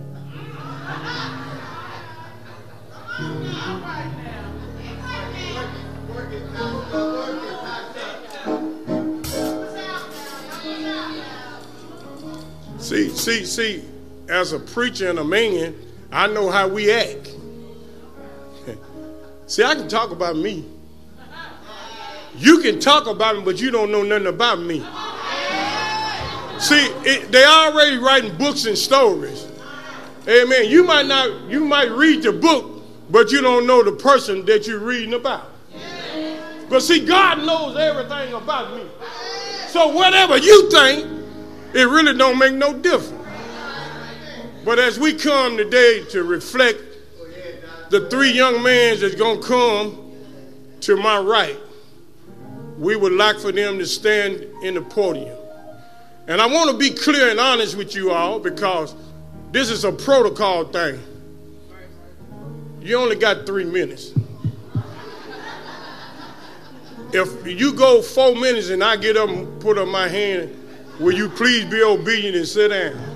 See, 12.79 13.09
see, 13.09 13.45
see, 13.45 13.85
as 14.29 14.53
a 14.53 14.61
preacher 14.61 15.11
and 15.11 15.19
a 15.19 15.25
man, 15.25 15.75
I 16.13 16.27
know 16.27 16.51
how 16.51 16.69
we 16.69 16.93
act. 16.93 17.35
See, 19.47 19.63
I 19.65 19.75
can 19.75 19.89
talk 19.89 20.11
about 20.11 20.37
me. 20.37 20.65
You 22.37 22.61
can 22.61 22.81
talk 22.81 23.07
about 23.07 23.37
me, 23.37 23.43
but 23.43 23.61
you 23.61 23.71
don't 23.71 23.91
know 23.91 24.03
nothing 24.03 24.27
about 24.27 24.61
me. 24.61 24.85
See, 26.59 26.87
it, 27.05 27.33
they 27.33 27.45
already 27.45 27.97
writing 27.99 28.37
books 28.37 28.67
and 28.67 28.77
stories. 28.77 29.49
Amen. 30.29 30.69
You 30.69 30.85
might 30.85 31.07
not, 31.07 31.51
you 31.51 31.65
might 31.65 31.91
read 31.91 32.23
the 32.23 32.33
book, 32.33 32.83
but 33.11 33.33
you 33.33 33.41
don't 33.41 33.67
know 33.67 33.83
the 33.83 33.93
person 33.93 34.45
that 34.47 34.67
you're 34.67 34.79
reading 34.79 35.15
about. 35.15 35.51
But 36.69 36.81
see, 36.81 37.05
God 37.05 37.39
knows 37.39 37.77
everything 37.77 38.33
about 38.35 38.77
me. 38.77 38.85
So 39.69 39.89
whatever 39.89 40.39
you 40.39 40.71
think, 40.71 41.05
it 41.75 41.85
really 41.89 42.17
don't 42.17 42.39
make 42.39 42.55
no 42.55 42.73
difference. 42.73 43.22
But 44.65 44.79
as 44.79 44.99
we 44.99 45.15
come 45.15 45.57
today 45.57 46.05
to 46.11 46.23
reflect 46.23 46.81
the 47.91 48.09
three 48.09 48.31
young 48.31 48.63
men 48.63 49.01
that's 49.01 49.17
going 49.17 49.41
to 49.41 49.47
come 49.47 50.13
to 50.83 50.97
my 50.97 51.19
right, 51.19 51.59
we 52.79 52.97
would 52.97 53.13
like 53.13 53.39
for 53.39 53.51
them 53.53 53.79
to 53.79 53.87
stand 53.87 54.47
in 54.63 54.75
the 54.75 54.81
podium. 54.81 55.37
And 56.29 56.41
I 56.41 56.47
want 56.47 56.71
to 56.71 56.77
be 56.77 56.91
clear 56.91 57.31
and 57.31 57.41
honest 57.41 57.77
with 57.77 57.95
you 57.95 58.13
all 58.13 58.39
because 58.39 58.95
this 59.51 59.69
is 59.69 59.85
a 59.85 59.93
protocol 59.93 60.65
thing. 60.65 61.01
You 62.81 62.97
only 62.97 63.17
got 63.17 63.47
three 63.47 63.65
minutes. 63.65 64.13
If 67.13 67.47
you 67.47 67.75
go 67.75 68.01
four 68.01 68.35
minutes 68.35 68.71
and 68.71 68.83
I 68.83 68.97
get 68.97 69.17
up 69.17 69.29
and 69.29 69.61
put 69.61 69.77
up 69.77 69.89
my 69.89 70.09
hand, 70.09 70.57
will 70.99 71.15
you 71.15 71.29
please 71.29 71.65
be 71.65 71.83
obedient 71.83 72.37
and 72.37 72.49
sit 72.49 72.69
down? 72.69 73.12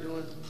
Person. 0.00 0.41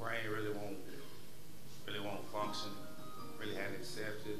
Brain 0.00 0.24
really 0.32 0.52
won't 0.52 0.78
really 1.86 2.00
won't 2.00 2.24
function, 2.32 2.70
really 3.38 3.54
hadn't 3.54 3.76
accepted 3.76 4.38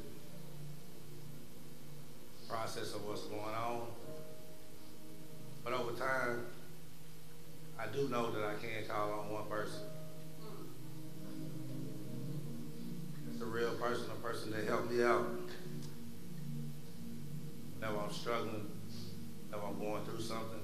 process 2.50 2.94
of 2.94 3.06
what's 3.06 3.22
going 3.22 3.54
on. 3.54 3.82
But 5.62 5.72
over 5.72 5.92
time, 5.92 6.46
I 7.78 7.86
do 7.86 8.08
know 8.08 8.32
that 8.32 8.42
I 8.42 8.54
can 8.54 8.84
call 8.88 9.12
on 9.12 9.32
one 9.32 9.46
person. 9.46 9.82
It's 13.32 13.40
a 13.40 13.46
real 13.46 13.74
person, 13.74 14.06
a 14.10 14.26
person 14.26 14.50
that 14.50 14.64
helped 14.64 14.90
me 14.90 15.04
out. 15.04 15.26
Whenever 17.78 17.98
I'm 17.98 18.12
struggling, 18.12 18.66
whenever 19.48 19.68
I'm 19.68 19.78
going 19.78 20.04
through 20.04 20.20
something, 20.20 20.59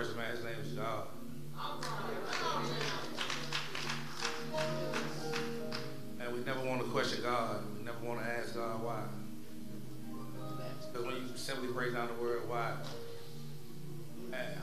Person, 0.00 0.16
man, 0.16 0.30
his 0.30 0.42
name 0.42 0.54
is 0.64 0.72
God. 0.72 1.08
And 6.18 6.32
we 6.32 6.40
never 6.40 6.64
want 6.66 6.80
to 6.80 6.86
question 6.88 7.22
God. 7.22 7.62
We 7.76 7.84
never 7.84 8.02
want 8.02 8.20
to 8.20 8.26
ask 8.26 8.54
God 8.54 8.82
why. 8.82 9.02
Because 10.90 11.06
when 11.06 11.16
you 11.16 11.24
simply 11.34 11.70
break 11.70 11.92
down 11.92 12.08
the 12.08 12.14
word 12.14 12.48
why, 12.48 12.72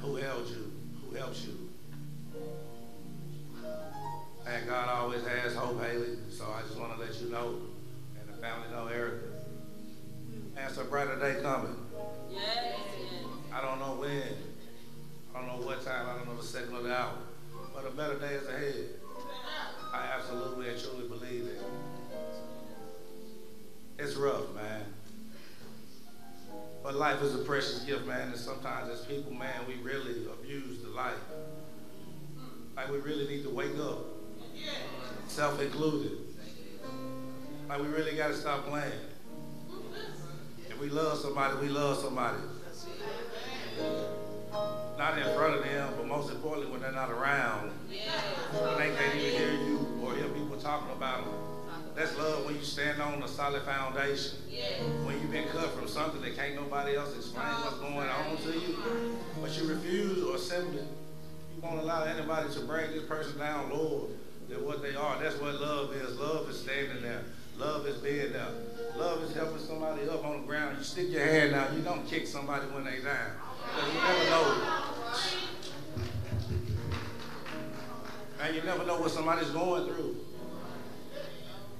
who 0.01 0.15
held 0.15 0.47
you? 0.47 0.71
Who 1.07 1.15
helps 1.15 1.45
you? 1.45 1.69
And 4.47 4.67
God 4.67 4.89
always 4.89 5.21
has 5.23 5.53
hope, 5.53 5.79
Haley. 5.83 6.17
So 6.31 6.45
I 6.45 6.63
just 6.63 6.79
want 6.79 6.95
to 6.95 6.99
let 6.99 7.13
you 7.21 7.29
know, 7.29 7.59
and 8.19 8.27
the 8.27 8.41
family 8.41 8.69
know, 8.71 8.87
Erica. 8.87 9.27
And 10.57 10.77
a 10.79 10.83
brighter 10.85 11.19
day 11.19 11.39
coming. 11.43 11.76
Time. 15.87 16.09
I 16.09 16.17
don't 16.17 16.27
know 16.27 16.35
the 16.35 16.43
second 16.43 16.75
or 16.75 16.81
the 16.83 16.95
hour. 16.95 17.13
But 17.73 17.85
a 17.85 17.91
better 17.91 18.19
day 18.19 18.33
is 18.33 18.47
ahead. 18.47 18.85
I 19.93 20.07
absolutely 20.17 20.69
and 20.69 20.79
truly 20.79 21.07
believe 21.07 21.45
it. 21.45 21.61
It's 23.97 24.15
rough, 24.15 24.53
man. 24.53 24.81
But 26.83 26.95
life 26.95 27.21
is 27.21 27.35
a 27.35 27.39
precious 27.39 27.79
gift, 27.79 28.05
man. 28.05 28.29
And 28.29 28.37
sometimes 28.37 28.89
as 28.89 29.05
people, 29.05 29.33
man, 29.33 29.53
we 29.67 29.75
really 29.75 30.25
abuse 30.25 30.81
the 30.81 30.89
life. 30.89 31.13
Like 32.75 32.91
we 32.91 32.97
really 32.99 33.27
need 33.27 33.43
to 33.43 33.49
wake 33.49 33.77
up. 33.79 33.99
Self 35.27 35.61
included. 35.61 36.11
Like 37.67 37.81
we 37.81 37.87
really 37.87 38.15
got 38.15 38.27
to 38.27 38.35
stop 38.35 38.67
playing. 38.67 38.91
If 40.69 40.79
we 40.79 40.89
love 40.89 41.17
somebody, 41.17 41.57
we 41.59 41.69
love 41.69 41.97
somebody. 41.97 42.37
Not 44.97 45.17
in 45.17 45.23
front 45.35 45.55
of 45.55 45.63
them, 45.63 45.93
but 45.95 46.07
most 46.07 46.31
importantly 46.31 46.71
when 46.71 46.81
they're 46.81 46.91
not 46.91 47.11
around. 47.11 47.69
When 47.69 48.77
they 48.77 48.95
can't 48.95 49.15
even 49.15 49.31
hear 49.31 49.53
you 49.53 49.87
or 50.03 50.15
hear 50.15 50.27
people 50.29 50.57
talking 50.57 50.91
about 50.91 51.25
them. 51.25 51.33
That's 51.95 52.15
love 52.17 52.45
when 52.45 52.55
you 52.55 52.61
stand 52.61 53.01
on 53.01 53.21
a 53.23 53.27
solid 53.27 53.63
foundation. 53.63 54.37
When 55.03 55.19
you've 55.19 55.31
been 55.31 55.47
cut 55.49 55.71
from 55.73 55.87
something 55.87 56.21
that 56.21 56.35
can't 56.35 56.55
nobody 56.55 56.95
else 56.95 57.15
explain 57.15 57.47
what's 57.47 57.77
going 57.77 58.09
on 58.09 58.37
to 58.37 58.51
you, 58.53 58.77
but 59.41 59.57
you 59.57 59.67
refuse 59.67 60.23
or 60.23 60.37
simply 60.37 60.81
you 60.81 61.61
won't 61.61 61.79
allow 61.79 62.03
anybody 62.03 62.53
to 62.53 62.59
bring 62.61 62.91
this 62.91 63.03
person 63.05 63.37
down 63.39 63.69
lower 63.69 64.07
than 64.49 64.63
what 64.65 64.81
they 64.81 64.95
are. 64.95 65.19
That's 65.21 65.39
what 65.39 65.59
love 65.59 65.93
is. 65.93 66.19
Love 66.19 66.49
is 66.49 66.59
standing 66.59 67.01
there. 67.01 67.23
Love 67.57 67.87
is 67.87 67.97
being 67.97 68.31
there. 68.31 68.47
Love 68.95 69.23
is 69.23 69.33
helping 69.33 69.59
somebody 69.59 70.07
up 70.07 70.23
on 70.23 70.41
the 70.41 70.47
ground. 70.47 70.77
You 70.77 70.83
stick 70.83 71.09
your 71.09 71.25
hand 71.25 71.55
out. 71.55 71.73
You 71.73 71.81
don't 71.81 72.07
kick 72.07 72.27
somebody 72.27 72.65
when 72.67 72.83
they 72.83 73.01
down. 73.01 73.31
Because 73.77 73.93
you 73.93 74.01
never 74.01 74.29
know. 74.29 74.63
And 78.41 78.55
you 78.55 78.63
never 78.63 78.85
know 78.85 78.99
what 78.99 79.11
somebody's 79.11 79.49
going 79.49 79.85
through. 79.85 80.15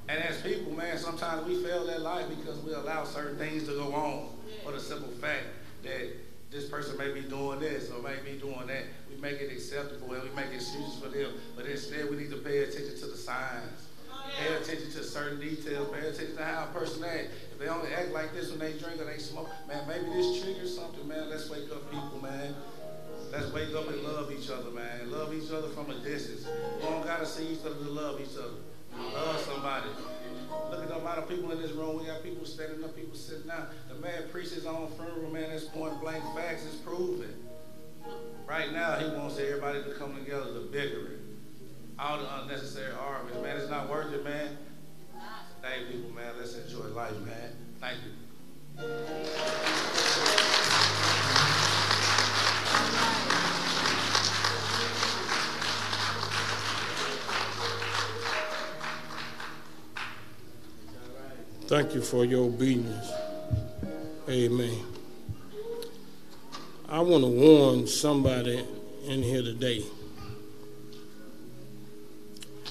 And 0.09 0.19
as 0.19 0.41
people, 0.41 0.73
man, 0.73 0.97
sometimes 0.97 1.47
we 1.47 1.63
fail 1.63 1.85
that 1.87 2.01
life 2.01 2.27
because 2.29 2.59
we 2.59 2.73
allow 2.73 3.03
certain 3.03 3.37
things 3.37 3.63
to 3.63 3.71
go 3.71 3.93
on 3.93 4.29
for 4.63 4.71
the 4.73 4.79
simple 4.79 5.09
fact 5.09 5.45
that 5.83 6.09
this 6.51 6.69
person 6.69 6.97
may 6.97 7.11
be 7.11 7.21
doing 7.21 7.59
this 7.59 7.89
or 7.89 8.01
may 8.01 8.15
be 8.23 8.37
doing 8.39 8.67
that. 8.67 8.83
We 9.09 9.19
make 9.19 9.41
it 9.41 9.51
acceptable 9.51 10.13
and 10.13 10.23
we 10.23 10.29
make 10.35 10.53
excuses 10.53 10.99
for 10.99 11.09
them. 11.09 11.33
But 11.55 11.65
instead, 11.65 12.09
we 12.09 12.17
need 12.17 12.29
to 12.29 12.37
pay 12.37 12.59
attention 12.59 12.97
to 12.99 13.07
the 13.07 13.17
signs. 13.17 13.86
Pay 14.37 14.53
attention 14.53 14.91
to 14.91 15.03
certain 15.03 15.39
details. 15.39 15.89
Pay 15.91 16.07
attention 16.07 16.35
to 16.37 16.45
how 16.45 16.65
a 16.65 16.79
person 16.79 17.03
acts. 17.03 17.29
If 17.51 17.59
they 17.59 17.67
only 17.67 17.91
act 17.93 18.11
like 18.11 18.33
this 18.33 18.51
when 18.51 18.59
they 18.59 18.77
drink 18.77 19.01
or 19.01 19.05
they 19.05 19.17
smoke, 19.17 19.49
man, 19.67 19.87
maybe 19.87 20.05
this 20.13 20.43
triggers 20.43 20.75
something, 20.75 21.07
man. 21.07 21.29
Let's 21.29 21.49
wake 21.49 21.71
up 21.71 21.89
people, 21.91 22.19
man. 22.21 22.53
Let's 23.31 23.51
wake 23.51 23.73
up 23.75 23.89
and 23.89 24.03
love 24.03 24.31
each 24.31 24.49
other, 24.49 24.69
man. 24.69 25.11
Love 25.11 25.33
each 25.33 25.51
other 25.51 25.69
from 25.69 25.89
a 25.89 25.99
distance. 25.99 26.45
We 26.77 26.83
don't 26.83 27.03
gotta 27.03 27.25
see 27.25 27.47
each 27.47 27.65
other 27.65 27.75
to 27.75 27.89
love 27.89 28.21
each 28.21 28.37
other. 28.37 28.61
Love 29.13 29.39
somebody. 29.41 29.89
Look 30.69 30.81
at 30.81 30.87
the 30.87 30.95
amount 30.97 31.17
of 31.17 31.27
people 31.27 31.51
in 31.51 31.61
this 31.61 31.71
room. 31.71 31.99
We 31.99 32.05
got 32.05 32.23
people 32.23 32.45
standing 32.45 32.83
up, 32.83 32.95
people 32.95 33.15
sitting 33.15 33.47
down. 33.47 33.67
The 33.89 33.95
man 33.95 34.29
preaches 34.31 34.53
his 34.53 34.65
own 34.65 34.89
funeral, 34.91 35.31
man. 35.31 35.49
That's 35.49 35.65
point 35.65 35.99
blank 35.99 36.23
facts. 36.35 36.65
It's 36.65 36.75
proven. 36.75 37.33
Right 38.47 38.71
now, 38.71 38.95
he 38.95 39.09
wants 39.09 39.37
everybody 39.39 39.83
to 39.83 39.91
come 39.95 40.15
together 40.15 40.53
to 40.53 40.59
bicker 40.71 41.11
it. 41.11 41.26
All 41.99 42.19
the 42.19 42.41
unnecessary 42.41 42.93
arguments, 42.93 43.41
man. 43.41 43.57
It's 43.57 43.69
not 43.69 43.89
worth 43.89 44.13
it, 44.13 44.23
man. 44.23 44.55
Thank 45.63 45.87
you, 45.87 45.97
people, 45.97 46.11
man. 46.11 46.33
Let's 46.37 46.55
enjoy 46.55 46.87
life, 46.89 47.19
man. 47.25 47.51
Thank 47.81 47.97
you. 48.05 48.11
Thank 61.67 61.95
you 61.95 62.01
for 62.01 62.23
your 62.25 62.45
obedience. 62.45 63.11
Amen. 64.29 64.85
I 66.87 66.99
want 66.99 67.23
to 67.23 67.29
warn 67.29 67.87
somebody 67.87 68.63
in 69.07 69.23
here 69.23 69.41
today. 69.41 69.83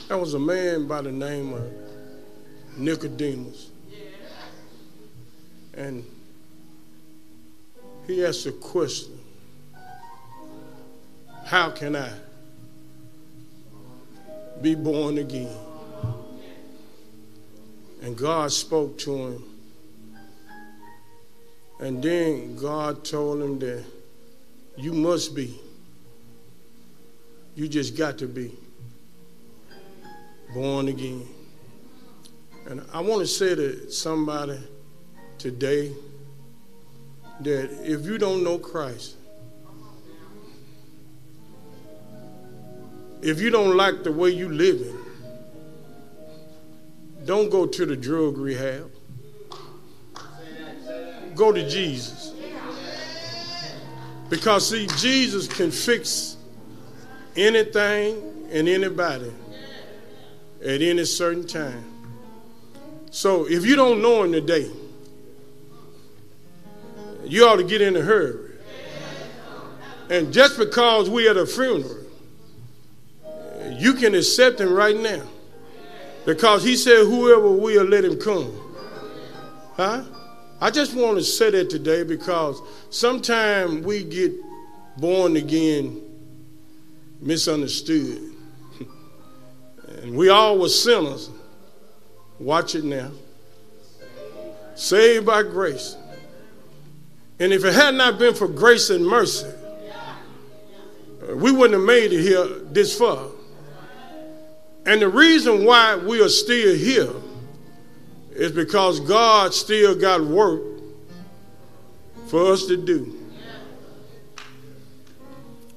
There 0.09 0.19
was 0.19 0.35
a 0.35 0.39
man 0.39 0.87
by 0.87 1.03
the 1.03 1.11
name 1.11 1.53
of 1.53 1.65
Nicodemus. 2.77 3.71
And 5.75 6.05
he 8.07 8.25
asked 8.25 8.47
a 8.47 8.53
question 8.53 9.19
How 11.45 11.71
can 11.71 11.97
I 11.97 12.13
be 14.63 14.77
born 14.77 15.19
again? 15.19 15.57
And 18.01 18.17
God 18.17 18.53
spoke 18.53 18.99
to 18.99 19.17
him. 19.17 19.45
And 21.81 22.01
then 22.03 22.55
God 22.57 23.05
told 23.05 23.43
him 23.43 23.59
that 23.59 23.85
you 24.77 24.93
must 24.93 25.35
be. 25.35 25.59
You 27.57 27.67
just 27.67 27.97
got 27.97 28.19
to 28.19 28.29
be 28.29 28.57
born 30.55 30.89
again. 30.89 31.27
And 32.67 32.83
I 32.93 33.01
want 33.01 33.21
to 33.21 33.27
say 33.27 33.55
to 33.55 33.91
somebody 33.91 34.59
today 35.39 35.93
that 37.41 37.71
if 37.85 38.05
you 38.05 38.19
don't 38.19 38.43
know 38.43 38.59
Christ, 38.59 39.17
if 43.23 43.41
you 43.41 43.51
don't 43.51 43.77
like 43.77 44.03
the 44.03 44.13
way 44.13 44.31
you 44.31 44.49
living, 44.49 44.99
don't 47.25 47.51
go 47.51 47.67
to 47.67 47.87
the 47.87 47.97
drug 47.97 48.39
rehab. 48.39 48.91
Go 51.35 51.53
to 51.53 51.69
Jesus. 51.69 52.33
Because 54.29 54.71
see, 54.71 54.87
Jesus 54.97 55.47
can 55.47 55.71
fix 55.71 56.37
anything 57.37 58.49
and 58.51 58.69
anybody 58.69 59.33
at 60.67 60.83
any 60.83 61.05
certain 61.05 61.47
time. 61.47 61.85
So 63.11 63.49
if 63.49 63.65
you 63.65 63.77
don't 63.77 64.03
know 64.03 64.25
him 64.25 64.33
today, 64.33 64.69
you 67.25 67.47
ought 67.47 67.57
to 67.57 67.65
get 67.65 67.81
in 67.81 67.97
a 67.97 68.01
hurry. 68.01 68.51
And 70.11 70.33
just 70.33 70.59
because 70.59 71.09
we 71.09 71.29
at 71.29 71.37
a 71.37 71.47
funeral, 71.47 71.97
you 73.73 73.95
can 73.95 74.15
accept 74.15 74.61
him 74.61 74.73
right 74.73 74.97
now. 74.97 75.23
Because 76.25 76.65
he 76.65 76.77
said, 76.77 77.05
whoever 77.05 77.51
will, 77.51 77.85
let 77.85 78.05
him 78.05 78.19
come. 78.19 78.53
Huh? 79.77 80.05
I 80.61 80.71
just 80.71 80.95
want 80.95 81.19
to 81.19 81.25
say 81.25 81.51
that 81.51 81.71
today 81.71 82.03
because 82.03 82.61
sometimes 82.91 83.85
we 83.85 84.03
get 84.03 84.33
born 84.97 85.37
again 85.37 86.03
misunderstood. 87.21 88.26
And 90.07 90.17
we 90.17 90.29
all 90.29 90.57
were 90.59 90.69
sinners. 90.69 91.31
Watch 92.39 92.77
it 92.77 92.85
now. 92.85 93.11
Saved 94.77 95.27
by 95.27 95.43
grace. 95.43 95.97
And 97.41 97.53
if 97.53 97.65
it 97.65 97.75
had 97.75 97.97
not 97.97 98.17
been 98.17 98.33
for 98.33 98.47
grace 98.47 98.89
and 98.91 99.05
mercy, 99.05 99.49
we 101.35 101.51
wouldn't 101.51 101.73
have 101.73 101.83
made 101.83 102.13
it 102.13 102.23
here 102.23 102.47
this 102.71 102.97
far. 102.97 103.27
And 104.87 105.03
the 105.03 105.09
reason 105.09 105.65
why 105.65 105.97
we 105.97 106.23
are 106.23 106.29
still 106.29 106.77
here 106.77 107.13
is 108.31 108.53
because 108.53 109.01
God 109.01 109.53
still 109.53 109.97
got 109.97 110.21
work 110.21 110.63
for 112.29 112.53
us 112.53 112.67
to 112.67 112.77
do. 112.77 113.13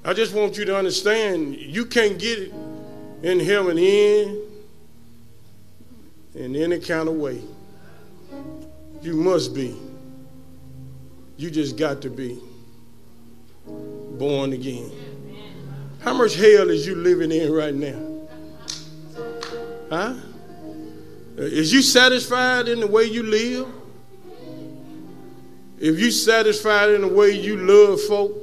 I 0.05 0.13
just 0.13 0.35
want 0.35 0.55
you 0.55 0.65
to 0.65 0.77
understand 0.77 1.55
you 1.55 1.87
can't 1.87 2.19
get 2.19 2.53
in 3.23 3.39
heaven 3.39 3.77
in 3.77 4.41
in 6.35 6.55
any 6.55 6.79
kind 6.79 7.09
of 7.09 7.15
way. 7.15 7.41
You 9.01 9.15
must 9.15 9.53
be. 9.53 9.75
You 11.37 11.49
just 11.49 11.77
got 11.77 12.01
to 12.01 12.09
be 12.09 12.39
born 13.65 14.53
again. 14.53 14.91
How 16.01 16.13
much 16.13 16.35
hell 16.35 16.69
is 16.69 16.85
you 16.85 16.95
living 16.95 17.31
in 17.31 17.51
right 17.51 17.73
now? 17.73 18.27
Huh? 19.89 20.15
Is 21.37 21.73
you 21.73 21.81
satisfied 21.81 22.67
in 22.67 22.79
the 22.79 22.87
way 22.87 23.05
you 23.05 23.23
live? 23.23 23.67
If 25.79 25.97
you 25.99 26.11
satisfied 26.11 26.89
in 26.91 27.01
the 27.01 27.07
way 27.07 27.31
you 27.31 27.55
love 27.55 28.01
folk 28.01 28.33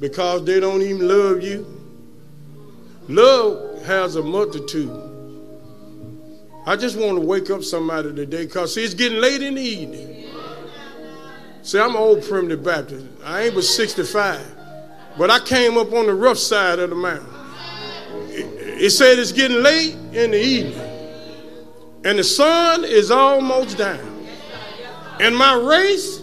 because 0.00 0.44
they 0.44 0.58
don't 0.58 0.80
even 0.80 1.06
love 1.06 1.42
you, 1.42 1.66
love 3.08 3.69
has 3.82 4.16
a 4.16 4.22
multitude. 4.22 4.90
I 6.66 6.76
just 6.76 6.96
want 6.96 7.18
to 7.18 7.26
wake 7.26 7.50
up 7.50 7.64
somebody 7.64 8.12
today 8.14 8.46
because 8.46 8.74
see, 8.74 8.84
it's 8.84 8.94
getting 8.94 9.20
late 9.20 9.42
in 9.42 9.54
the 9.54 9.62
evening. 9.62 10.28
See, 11.62 11.78
I'm 11.78 11.90
an 11.90 11.96
old 11.96 12.22
primitive 12.24 12.62
Baptist. 12.62 13.06
I 13.24 13.42
ain't 13.42 13.54
but 13.54 13.64
65. 13.64 14.40
But 15.18 15.30
I 15.30 15.40
came 15.40 15.76
up 15.76 15.92
on 15.92 16.06
the 16.06 16.14
rough 16.14 16.38
side 16.38 16.78
of 16.78 16.90
the 16.90 16.96
mountain. 16.96 17.28
It, 18.28 18.82
it 18.84 18.90
said 18.90 19.18
it's 19.18 19.32
getting 19.32 19.62
late 19.62 19.94
in 20.12 20.30
the 20.30 20.40
evening. 20.40 20.80
And 22.04 22.18
the 22.18 22.24
sun 22.24 22.84
is 22.84 23.10
almost 23.10 23.76
down. 23.76 24.26
And 25.20 25.36
my 25.36 25.54
race 25.54 26.22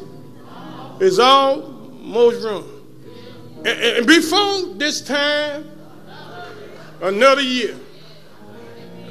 is 1.00 1.20
almost 1.20 2.44
run. 2.44 2.64
And, 3.60 3.68
and 3.68 4.08
before 4.08 4.74
this 4.76 5.02
time, 5.02 5.70
another 7.02 7.42
year, 7.42 7.76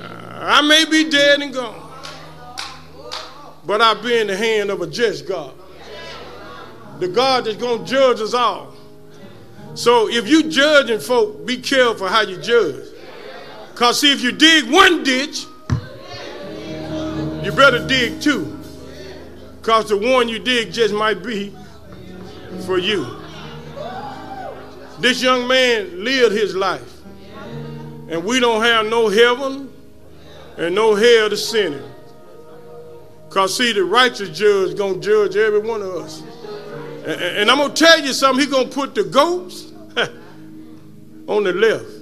uh, 0.01 0.39
I 0.41 0.63
may 0.63 0.85
be 0.85 1.09
dead 1.11 1.41
and 1.41 1.53
gone. 1.53 1.83
But 3.65 3.81
I'll 3.81 4.01
be 4.01 4.17
in 4.17 4.29
the 4.29 4.37
hand 4.37 4.71
of 4.71 4.81
a 4.81 4.87
just 4.87 5.27
God. 5.27 5.53
The 7.01 7.09
God 7.09 7.45
that's 7.45 7.57
going 7.57 7.85
to 7.85 7.91
judge 7.91 8.21
us 8.21 8.33
all. 8.33 8.75
So 9.75 10.09
if 10.09 10.29
you 10.29 10.45
judging 10.45 11.01
folk, 11.01 11.45
be 11.45 11.59
careful 11.59 12.09
how 12.09 12.23
you 12.23 12.39
judge. 12.39 12.87
Because 13.73 14.01
see, 14.01 14.13
if 14.13 14.23
you 14.23 14.33
dig 14.33 14.71
one 14.71 15.03
ditch, 15.03 15.45
you 17.45 17.53
better 17.53 17.87
dig 17.87 18.21
two. 18.21 18.59
Because 19.61 19.89
the 19.89 19.97
one 19.99 20.29
you 20.29 20.39
dig 20.39 20.73
just 20.73 20.95
might 20.95 21.23
be 21.23 21.55
for 22.65 22.79
you. 22.79 23.07
This 24.99 25.23
young 25.23 25.47
man 25.47 26.05
lived 26.05 26.35
his 26.35 26.55
life. 26.55 26.96
And 28.09 28.25
we 28.25 28.41
don't 28.41 28.63
have 28.63 28.87
no 28.87 29.09
heaven 29.09 29.73
and 30.57 30.75
no 30.75 30.95
hell 30.95 31.29
to 31.29 31.37
send 31.37 31.75
him. 31.75 31.91
Because 33.29 33.57
see, 33.57 33.73
the 33.73 33.85
righteous 33.85 34.37
judge 34.37 34.77
going 34.77 35.01
to 35.01 35.07
judge 35.07 35.37
every 35.37 35.61
one 35.61 35.83
of 35.83 35.95
us. 35.97 36.23
And, 37.05 37.21
and 37.21 37.51
I'm 37.51 37.59
going 37.59 37.75
to 37.75 37.85
tell 37.85 38.01
you 38.01 38.13
something. 38.13 38.43
He's 38.43 38.53
going 38.53 38.69
to 38.69 38.75
put 38.75 38.95
the 38.95 39.05
goats 39.05 39.73
on 41.27 41.45
the 41.45 41.53
left 41.53 41.97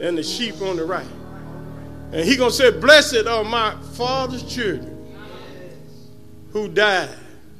and 0.00 0.16
the 0.16 0.22
sheep 0.22 0.60
on 0.62 0.76
the 0.76 0.84
right. 0.84 1.06
And 2.12 2.26
he 2.26 2.36
gonna 2.36 2.50
say, 2.50 2.70
Blessed 2.70 3.26
are 3.26 3.44
my 3.44 3.76
father's 3.92 4.42
children 4.42 4.96
who 6.52 6.68
died 6.68 7.16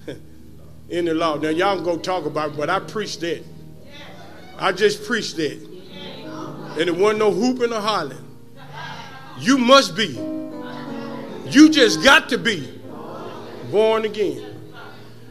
in 0.88 1.04
the 1.04 1.14
law. 1.14 1.36
Now 1.36 1.50
y'all 1.50 1.80
go 1.80 1.96
talk 1.96 2.24
about 2.24 2.50
it, 2.50 2.56
but 2.56 2.68
I 2.68 2.80
preached 2.80 3.20
that. 3.20 3.44
I 4.58 4.72
just 4.72 5.04
preached 5.04 5.36
that. 5.36 5.69
And 6.78 6.88
it 6.88 6.96
wasn't 6.96 7.18
no 7.18 7.32
hooping 7.32 7.72
or 7.72 7.80
hollering. 7.80 8.24
You 9.38 9.58
must 9.58 9.96
be. 9.96 10.08
You 11.46 11.68
just 11.68 12.02
got 12.04 12.28
to 12.28 12.38
be 12.38 12.72
born 13.70 14.04
again. 14.04 14.46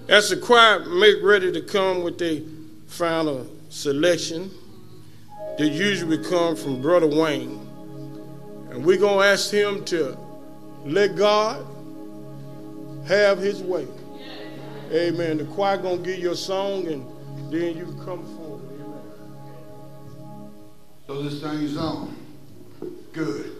As 0.08 0.30
the 0.30 0.38
choir 0.38 0.80
make 0.86 1.22
ready 1.22 1.52
to 1.52 1.62
come 1.62 2.04
with 2.04 2.18
their 2.18 2.42
final 2.88 3.48
selection, 3.70 4.52
they 5.58 5.70
usually 5.70 6.18
come 6.24 6.56
from 6.56 6.82
Brother 6.82 7.08
Wayne. 7.08 7.68
And 8.72 8.84
we're 8.84 8.98
going 8.98 9.20
to 9.20 9.26
ask 9.26 9.52
him 9.52 9.86
to 9.86 10.18
let 10.86 11.16
God 11.16 11.66
have 13.08 13.40
his 13.40 13.62
way. 13.62 13.88
Amen. 14.92 15.38
The 15.38 15.46
choir 15.46 15.78
going 15.78 16.04
to 16.04 16.10
give 16.10 16.20
you 16.20 16.32
a 16.32 16.36
song 16.36 16.88
and 16.88 17.06
then 17.52 17.78
you 17.78 17.86
come. 18.04 18.39
So 21.10 21.24
this 21.24 21.41
thing's 21.41 21.76
on. 21.76 22.16
Good. 23.14 23.51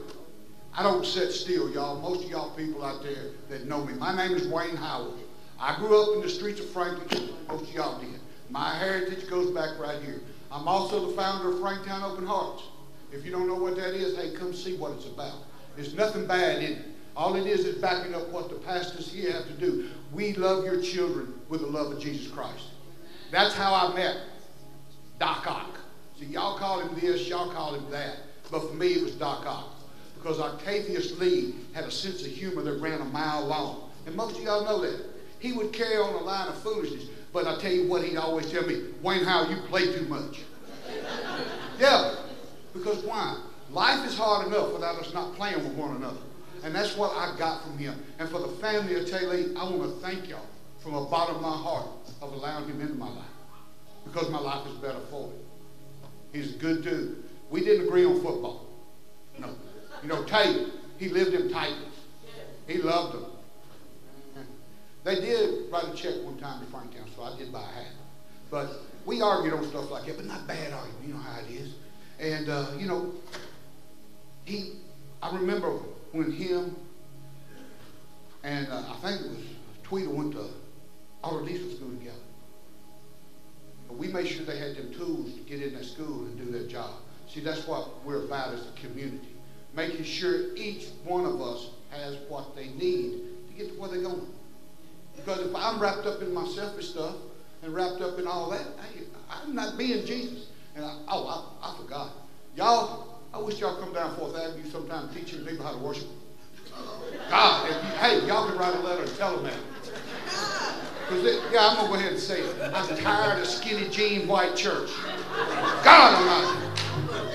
I 0.72 0.84
don't 0.84 1.04
sit 1.04 1.32
still, 1.32 1.72
y'all. 1.72 2.00
Most 2.00 2.26
of 2.26 2.30
y'all 2.30 2.52
people 2.52 2.86
out 2.86 3.02
there 3.02 3.32
that 3.50 3.66
know 3.66 3.84
me. 3.84 3.94
My 3.94 4.16
name 4.16 4.38
is 4.38 4.48
Wayne 4.48 4.76
Howard. 4.76 5.18
I 5.60 5.76
grew 5.78 6.00
up 6.00 6.16
in 6.16 6.22
the 6.22 6.30
streets 6.30 6.60
of 6.60 6.70
Franklin. 6.70 7.30
Most 7.48 7.64
of 7.64 7.74
y'all 7.74 8.00
did. 8.00 8.20
My 8.52 8.78
heritage 8.78 9.28
goes 9.28 9.50
back 9.50 9.80
right 9.80 10.00
here. 10.04 10.22
I'm 10.52 10.68
also 10.68 11.08
the 11.08 11.16
founder 11.16 11.50
of 11.50 11.56
Franktown 11.56 12.04
Open 12.04 12.24
Hearts. 12.24 12.62
If 13.12 13.26
you 13.26 13.32
don't 13.32 13.48
know 13.48 13.56
what 13.56 13.76
that 13.78 13.96
is, 13.96 14.16
hey, 14.16 14.36
come 14.36 14.54
see 14.54 14.76
what 14.78 14.92
it's 14.92 15.08
about. 15.08 15.40
There's 15.76 15.96
nothing 15.96 16.28
bad 16.28 16.62
in 16.62 16.74
it. 16.74 16.86
All 17.18 17.36
it 17.36 17.48
is 17.48 17.66
is 17.66 17.82
backing 17.82 18.14
up 18.14 18.30
what 18.30 18.50
the 18.50 18.58
pastors 18.58 19.12
here 19.12 19.32
have 19.32 19.48
to 19.48 19.54
do. 19.54 19.90
We 20.14 20.34
love 20.34 20.66
your 20.66 20.80
children 20.84 21.34
with 21.50 21.62
the 21.62 21.68
love 21.68 21.94
of 21.94 22.00
Jesus 22.00 22.32
Christ. 22.32 22.66
That's 23.32 23.56
how 23.56 23.74
I 23.74 23.96
met 23.96 24.18
Doc 25.18 25.48
Ock. 25.48 25.79
See, 26.20 26.26
y'all 26.26 26.58
call 26.58 26.82
him 26.82 27.00
this, 27.00 27.30
y'all 27.30 27.50
call 27.50 27.76
him 27.76 27.90
that. 27.92 28.18
But 28.52 28.68
for 28.68 28.74
me, 28.74 28.88
it 28.88 29.04
was 29.04 29.14
Doc 29.16 29.46
Ock. 29.46 29.74
Because 30.16 30.40
Octavius 30.40 31.18
Lee 31.18 31.56
had 31.74 31.86
a 31.86 31.92
sense 31.92 32.22
of 32.22 32.28
humor 32.28 32.62
that 32.64 32.82
ran 32.82 33.00
a 33.00 33.06
mile 33.06 33.46
long. 33.46 33.90
And 34.06 34.16
most 34.16 34.38
of 34.38 34.44
y'all 34.44 34.66
know 34.66 34.82
that. 34.82 35.06
He 35.40 35.54
would 35.54 35.72
carry 35.72 35.96
on 35.96 36.14
a 36.16 36.18
line 36.18 36.50
of 36.50 36.62
foolishness. 36.62 37.06
But 37.32 37.48
I 37.48 37.58
tell 37.58 37.72
you 37.72 37.88
what, 37.88 38.04
he'd 38.04 38.18
always 38.18 38.52
tell 38.52 38.64
me, 38.64 38.82
Wayne 39.02 39.24
Howard, 39.24 39.50
you 39.50 39.58
play 39.68 39.94
too 39.94 40.06
much. 40.08 40.42
yeah. 41.80 42.16
Because 42.74 43.02
why? 43.04 43.42
Life 43.72 44.06
is 44.06 44.18
hard 44.18 44.48
enough 44.48 44.74
without 44.74 44.96
us 44.96 45.14
not 45.14 45.36
playing 45.36 45.64
with 45.64 45.74
one 45.74 45.96
another. 45.96 46.20
And 46.66 46.76
that's 46.76 46.98
what 46.98 47.12
I 47.12 47.38
got 47.38 47.64
from 47.64 47.78
him. 47.78 47.98
And 48.18 48.28
for 48.28 48.40
the 48.40 48.50
family 48.58 48.96
of 48.96 49.10
Taylor, 49.10 49.38
I 49.58 49.64
want 49.64 49.84
to 49.84 50.06
thank 50.06 50.28
y'all 50.28 50.46
from 50.80 50.94
the 50.94 51.02
bottom 51.02 51.38
of 51.38 51.42
my 51.42 51.56
heart 51.56 51.88
of 52.22 52.34
allowing 52.34 52.68
him 52.68 52.82
into 52.82 52.96
my 52.96 53.08
life. 53.08 53.24
Because 54.04 54.30
my 54.30 54.40
life 54.40 54.68
is 54.68 54.74
better 54.80 55.00
for 55.10 55.30
it. 55.30 55.49
He's 56.32 56.56
a 56.56 56.58
good 56.58 56.84
dude. 56.84 57.24
We 57.50 57.62
didn't 57.62 57.88
agree 57.88 58.06
on 58.06 58.22
football. 58.22 58.68
No. 59.40 59.50
You 60.02 60.10
know, 60.10 60.24
Tate, 60.24 60.68
he 60.98 61.10
lived 61.10 61.34
in 61.34 61.52
Titans. 61.52 61.96
He 62.68 62.78
loved 62.78 63.16
them. 63.16 63.26
They 65.04 65.16
did 65.16 65.72
write 65.72 65.86
a 65.86 65.94
check 65.96 66.14
one 66.24 66.38
time 66.38 66.60
to 66.60 66.72
Franktown, 66.72 67.08
so 67.16 67.24
I 67.24 67.38
did 67.38 67.52
buy 67.52 67.62
a 67.62 67.64
hat. 67.64 67.94
But 68.52 68.70
we 69.06 69.22
argued 69.22 69.54
on 69.54 69.64
stuff 69.66 69.90
like 69.90 70.06
that, 70.06 70.18
but 70.18 70.26
not 70.26 70.46
bad 70.46 70.74
argument. 70.74 71.08
You 71.08 71.14
know 71.14 71.20
how 71.20 71.40
it 71.40 71.50
is. 71.50 71.74
And, 72.20 72.50
uh, 72.50 72.68
you 72.78 72.88
know, 72.88 73.14
he, 74.46 74.74
I 75.24 75.36
remember 75.36 75.70
when 76.12 76.32
him 76.32 76.76
and 78.44 78.68
uh, 78.70 78.84
I 78.90 78.96
think 79.02 79.22
it 79.26 79.30
was 79.30 79.46
Tweedle 79.84 80.14
went 80.14 80.34
to 80.34 80.46
Auto 81.24 81.46
Diesel 81.46 81.76
school 81.76 81.90
together. 81.90 82.19
But 83.90 83.98
we 83.98 84.08
made 84.08 84.28
sure 84.28 84.46
they 84.46 84.58
had 84.58 84.78
them 84.78 84.94
tools 84.94 85.34
to 85.34 85.40
get 85.42 85.62
in 85.62 85.74
that 85.74 85.84
school 85.84 86.22
and 86.22 86.38
do 86.38 86.46
their 86.52 86.68
job. 86.68 86.92
See, 87.28 87.42
that's 87.42 87.68
what 87.68 88.06
we're 88.06 88.24
about 88.24 88.54
as 88.54 88.62
a 88.68 88.72
community. 88.80 89.36
Making 89.76 90.04
sure 90.04 90.56
each 90.56 90.88
one 91.04 91.26
of 91.26 91.42
us 91.42 91.70
has 91.90 92.16
what 92.30 92.56
they 92.56 92.68
need 92.68 93.22
to 93.48 93.54
get 93.58 93.74
to 93.74 93.80
where 93.80 93.90
they're 93.90 94.04
going. 94.04 94.28
Because 95.16 95.40
if 95.40 95.56
I'm 95.56 95.80
wrapped 95.80 96.06
up 96.06 96.22
in 96.22 96.34
my 96.34 96.48
selfish 96.48 96.90
stuff 96.90 97.16
and 97.64 97.74
wrapped 97.74 98.02
up 98.02 98.20
in 98.20 98.28
all 98.28 98.52
that, 98.52 98.66
I, 99.30 99.44
am 99.44 99.56
not 99.56 99.78
being 99.78 100.06
Jesus. 100.06 100.48
And 100.76 100.86
I, 100.86 100.96
oh, 101.08 101.58
I, 101.62 101.70
I 101.70 101.78
forgot. 101.78 102.12
Y'all, 102.56 103.20
I 103.34 103.40
wish 103.40 103.60
y'all 103.60 103.76
come 103.82 103.94
down 103.94 104.16
Fourth 104.16 104.36
Avenue 104.36 104.70
sometime 104.70 105.10
teaching 105.14 105.44
people 105.46 105.66
how 105.66 105.74
to 105.74 105.80
worship. 105.80 106.08
God, 107.30 107.68
you, 107.68 107.74
hey, 107.98 108.28
y'all 108.28 108.48
can 108.48 108.58
write 108.58 108.76
a 108.76 108.80
letter 108.80 109.04
and 109.04 109.16
tell 109.16 109.36
them 109.36 109.46
that. 109.46 110.76
It, 111.12 111.44
yeah, 111.52 111.68
I'm 111.70 111.76
gonna 111.76 111.88
go 111.88 111.96
ahead 111.96 112.12
and 112.12 112.20
say 112.20 112.42
it. 112.42 112.56
I'm 112.74 112.98
tired 112.98 113.40
of 113.40 113.48
skinny 113.48 113.90
jean 113.90 114.28
white 114.28 114.56
church. 114.56 114.90
God 115.84 116.16
Almighty. 116.16 116.70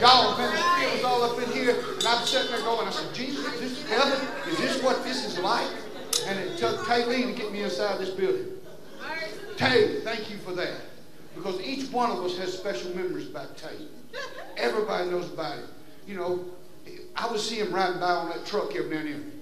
Y'all, 0.00 0.36
man, 0.38 0.52
the 0.52 0.94
was 0.94 1.04
all 1.04 1.22
up 1.22 1.42
in 1.42 1.50
here, 1.52 1.70
and 1.70 2.06
I'm 2.06 2.24
sitting 2.24 2.50
there 2.50 2.60
going, 2.60 2.86
I 2.86 2.90
said, 2.90 3.12
Jesus, 3.14 3.44
is 3.54 3.60
this 3.60 3.88
heaven? 3.88 4.28
Is 4.48 4.58
this 4.58 4.82
what 4.82 5.02
this 5.02 5.24
is 5.24 5.38
like? 5.38 5.68
And 6.26 6.38
it 6.38 6.56
took 6.58 6.86
Tay 6.86 7.04
Lee 7.06 7.24
to 7.24 7.32
get 7.32 7.52
me 7.52 7.62
inside 7.62 7.98
this 7.98 8.10
building. 8.10 8.46
Tay, 9.56 10.00
thank 10.00 10.30
you 10.30 10.36
for 10.38 10.52
that. 10.52 10.76
Because 11.34 11.60
each 11.60 11.90
one 11.90 12.10
of 12.10 12.18
us 12.24 12.36
has 12.38 12.56
special 12.56 12.94
memories 12.94 13.28
about 13.28 13.56
Tay. 13.56 13.86
Everybody 14.56 15.10
knows 15.10 15.32
about 15.32 15.58
it. 15.58 15.64
You 16.06 16.16
know, 16.16 16.44
I 17.16 17.30
would 17.30 17.40
see 17.40 17.56
him 17.56 17.72
riding 17.72 18.00
by 18.00 18.06
on 18.06 18.28
that 18.28 18.44
truck 18.46 18.74
every 18.76 18.90
now 18.90 19.00
and 19.00 19.08
then. 19.08 19.32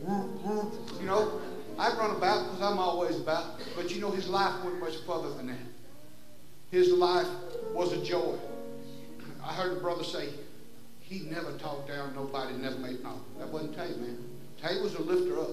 You 1.01 1.07
know, 1.07 1.41
I'd 1.79 1.97
run 1.99 2.17
about 2.17 2.45
because 2.45 2.63
I'm 2.63 2.79
always 2.79 3.19
about. 3.19 3.61
But 3.77 3.95
you 3.95 4.01
know, 4.01 4.11
his 4.11 4.29
life 4.29 4.65
went 4.65 4.81
much 4.81 4.97
further 5.07 5.33
than 5.35 5.49
that. 5.49 5.57
His 6.71 6.91
life 6.91 7.29
was 7.73 7.93
a 7.93 8.03
joy. 8.05 8.37
I 9.45 9.53
heard 9.55 9.77
a 9.77 9.81
brother 9.81 10.05
say, 10.05 10.29
he 11.01 11.21
never 11.31 11.53
talked 11.59 11.89
down 11.89 12.15
nobody, 12.15 12.55
never 12.55 12.79
made 12.79 13.03
no. 13.03 13.21
That 13.39 13.49
wasn't 13.49 13.77
Tay, 13.77 13.89
man. 14.01 14.19
Tay 14.63 14.81
was 14.81 14.95
a 14.95 15.03
lifter 15.03 15.39
up. 15.39 15.51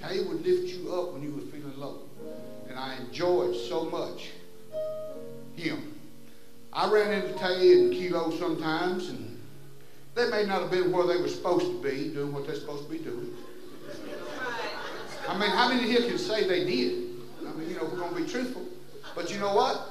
Tay 0.00 0.22
would 0.24 0.46
lift 0.46 0.72
you 0.72 0.94
up 0.94 1.12
when 1.12 1.22
you 1.22 1.32
were 1.34 1.42
feeling 1.52 1.78
low. 1.78 1.98
And 2.68 2.78
I 2.78 2.96
enjoyed 2.96 3.54
so 3.54 3.84
much 3.84 4.30
him. 5.56 5.94
I 6.72 6.90
ran 6.90 7.12
into 7.12 7.38
Tay 7.38 7.72
and 7.72 7.92
Kilo 7.92 8.30
sometimes, 8.38 9.08
and 9.08 9.40
they 10.14 10.28
may 10.30 10.44
not 10.44 10.62
have 10.62 10.70
been 10.70 10.92
where 10.92 11.06
they 11.06 11.16
were 11.16 11.28
supposed 11.28 11.66
to 11.66 11.82
be, 11.82 12.10
doing 12.10 12.32
what 12.32 12.46
they're 12.46 12.56
supposed 12.56 12.84
to 12.84 12.90
be 12.90 12.98
doing. 12.98 13.35
I 15.28 15.38
mean, 15.38 15.50
how 15.50 15.68
many 15.68 15.82
here 15.82 16.02
can 16.02 16.18
say 16.18 16.46
they 16.46 16.64
did? 16.64 17.04
I 17.46 17.52
mean, 17.52 17.70
you 17.70 17.76
know, 17.76 17.84
we're 17.84 17.98
going 17.98 18.14
to 18.14 18.22
be 18.22 18.28
truthful. 18.28 18.64
But 19.14 19.32
you 19.32 19.38
know 19.38 19.54
what? 19.54 19.88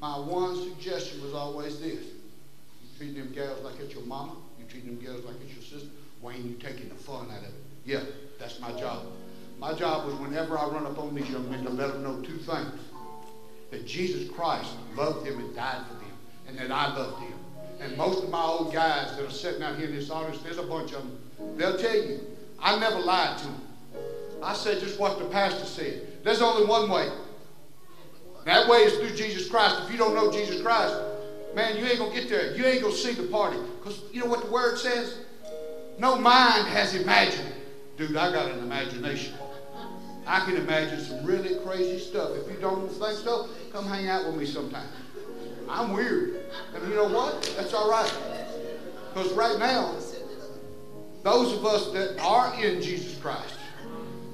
My 0.00 0.18
one 0.18 0.56
suggestion 0.56 1.22
was 1.22 1.34
always 1.34 1.80
this. 1.80 2.02
You 2.02 2.88
treat 2.98 3.16
them 3.16 3.32
gals 3.34 3.62
like 3.62 3.78
it's 3.80 3.94
your 3.94 4.04
mama. 4.04 4.34
You 4.58 4.64
treat 4.66 4.86
them 4.86 4.98
gals 5.04 5.24
like 5.24 5.36
it's 5.44 5.54
your 5.54 5.80
sister. 5.80 5.94
Wayne, 6.22 6.48
you 6.48 6.54
taking 6.54 6.88
the 6.88 6.94
fun 6.94 7.26
out 7.30 7.38
of 7.38 7.44
it. 7.44 7.54
Yeah, 7.84 8.00
that's 8.38 8.60
my 8.60 8.72
job. 8.72 9.04
My 9.58 9.74
job 9.74 10.06
was 10.06 10.14
whenever 10.14 10.58
I 10.58 10.66
run 10.66 10.86
up 10.86 10.98
on 10.98 11.14
these 11.14 11.28
young 11.28 11.50
men 11.50 11.64
to 11.64 11.70
let 11.70 11.92
them 11.92 12.02
know 12.02 12.20
two 12.22 12.38
things. 12.38 12.80
That 13.70 13.86
Jesus 13.86 14.30
Christ 14.30 14.70
loved 14.96 15.26
them 15.26 15.38
and 15.38 15.54
died 15.54 15.86
for 15.86 15.94
them. 15.94 16.12
And 16.48 16.58
that 16.58 16.70
I 16.70 16.96
loved 16.96 17.22
them. 17.22 17.38
And 17.80 17.96
most 17.96 18.22
of 18.24 18.30
my 18.30 18.42
old 18.42 18.72
guys 18.72 19.16
that 19.16 19.24
are 19.24 19.30
sitting 19.30 19.62
out 19.62 19.76
here 19.76 19.88
in 19.88 19.94
this 19.94 20.10
audience, 20.10 20.42
there's 20.42 20.58
a 20.58 20.62
bunch 20.62 20.92
of 20.92 21.02
them, 21.02 21.18
they'll 21.56 21.78
tell 21.78 21.96
you, 21.96 22.20
I 22.58 22.78
never 22.78 22.98
lied 23.00 23.38
to 23.38 23.44
them. 23.44 23.60
I 24.42 24.54
said 24.54 24.80
just 24.80 24.98
what 24.98 25.18
the 25.18 25.26
pastor 25.26 25.64
said. 25.64 26.24
There's 26.24 26.42
only 26.42 26.66
one 26.66 26.88
way. 26.90 27.08
That 28.44 28.68
way 28.68 28.78
is 28.78 28.98
through 28.98 29.16
Jesus 29.16 29.48
Christ. 29.48 29.82
If 29.84 29.92
you 29.92 29.98
don't 29.98 30.14
know 30.14 30.32
Jesus 30.32 30.62
Christ, 30.62 30.94
man, 31.54 31.76
you 31.76 31.84
ain't 31.84 31.98
going 31.98 32.12
to 32.12 32.20
get 32.20 32.30
there. 32.30 32.56
You 32.56 32.64
ain't 32.64 32.80
going 32.80 32.94
to 32.94 32.98
see 32.98 33.12
the 33.12 33.24
party. 33.24 33.58
Because 33.78 34.02
you 34.12 34.20
know 34.20 34.26
what 34.26 34.44
the 34.44 34.50
word 34.50 34.78
says? 34.78 35.18
No 35.98 36.16
mind 36.16 36.66
has 36.68 36.94
imagined. 36.94 37.52
Dude, 37.96 38.16
I 38.16 38.32
got 38.32 38.50
an 38.50 38.60
imagination. 38.60 39.34
I 40.26 40.40
can 40.40 40.56
imagine 40.56 41.00
some 41.00 41.24
really 41.24 41.62
crazy 41.64 41.98
stuff. 41.98 42.30
If 42.36 42.50
you 42.50 42.58
don't 42.60 42.88
think 42.88 43.18
so, 43.18 43.48
come 43.72 43.86
hang 43.86 44.08
out 44.08 44.26
with 44.26 44.36
me 44.36 44.46
sometime. 44.46 44.88
I'm 45.68 45.92
weird. 45.92 46.40
And 46.74 46.88
you 46.88 46.94
know 46.94 47.08
what? 47.08 47.42
That's 47.56 47.74
all 47.74 47.90
right. 47.90 48.12
Because 49.12 49.32
right 49.32 49.58
now, 49.58 49.94
those 51.22 51.52
of 51.52 51.64
us 51.64 51.90
that 51.92 52.18
are 52.20 52.54
in 52.62 52.80
Jesus 52.80 53.18
Christ, 53.18 53.54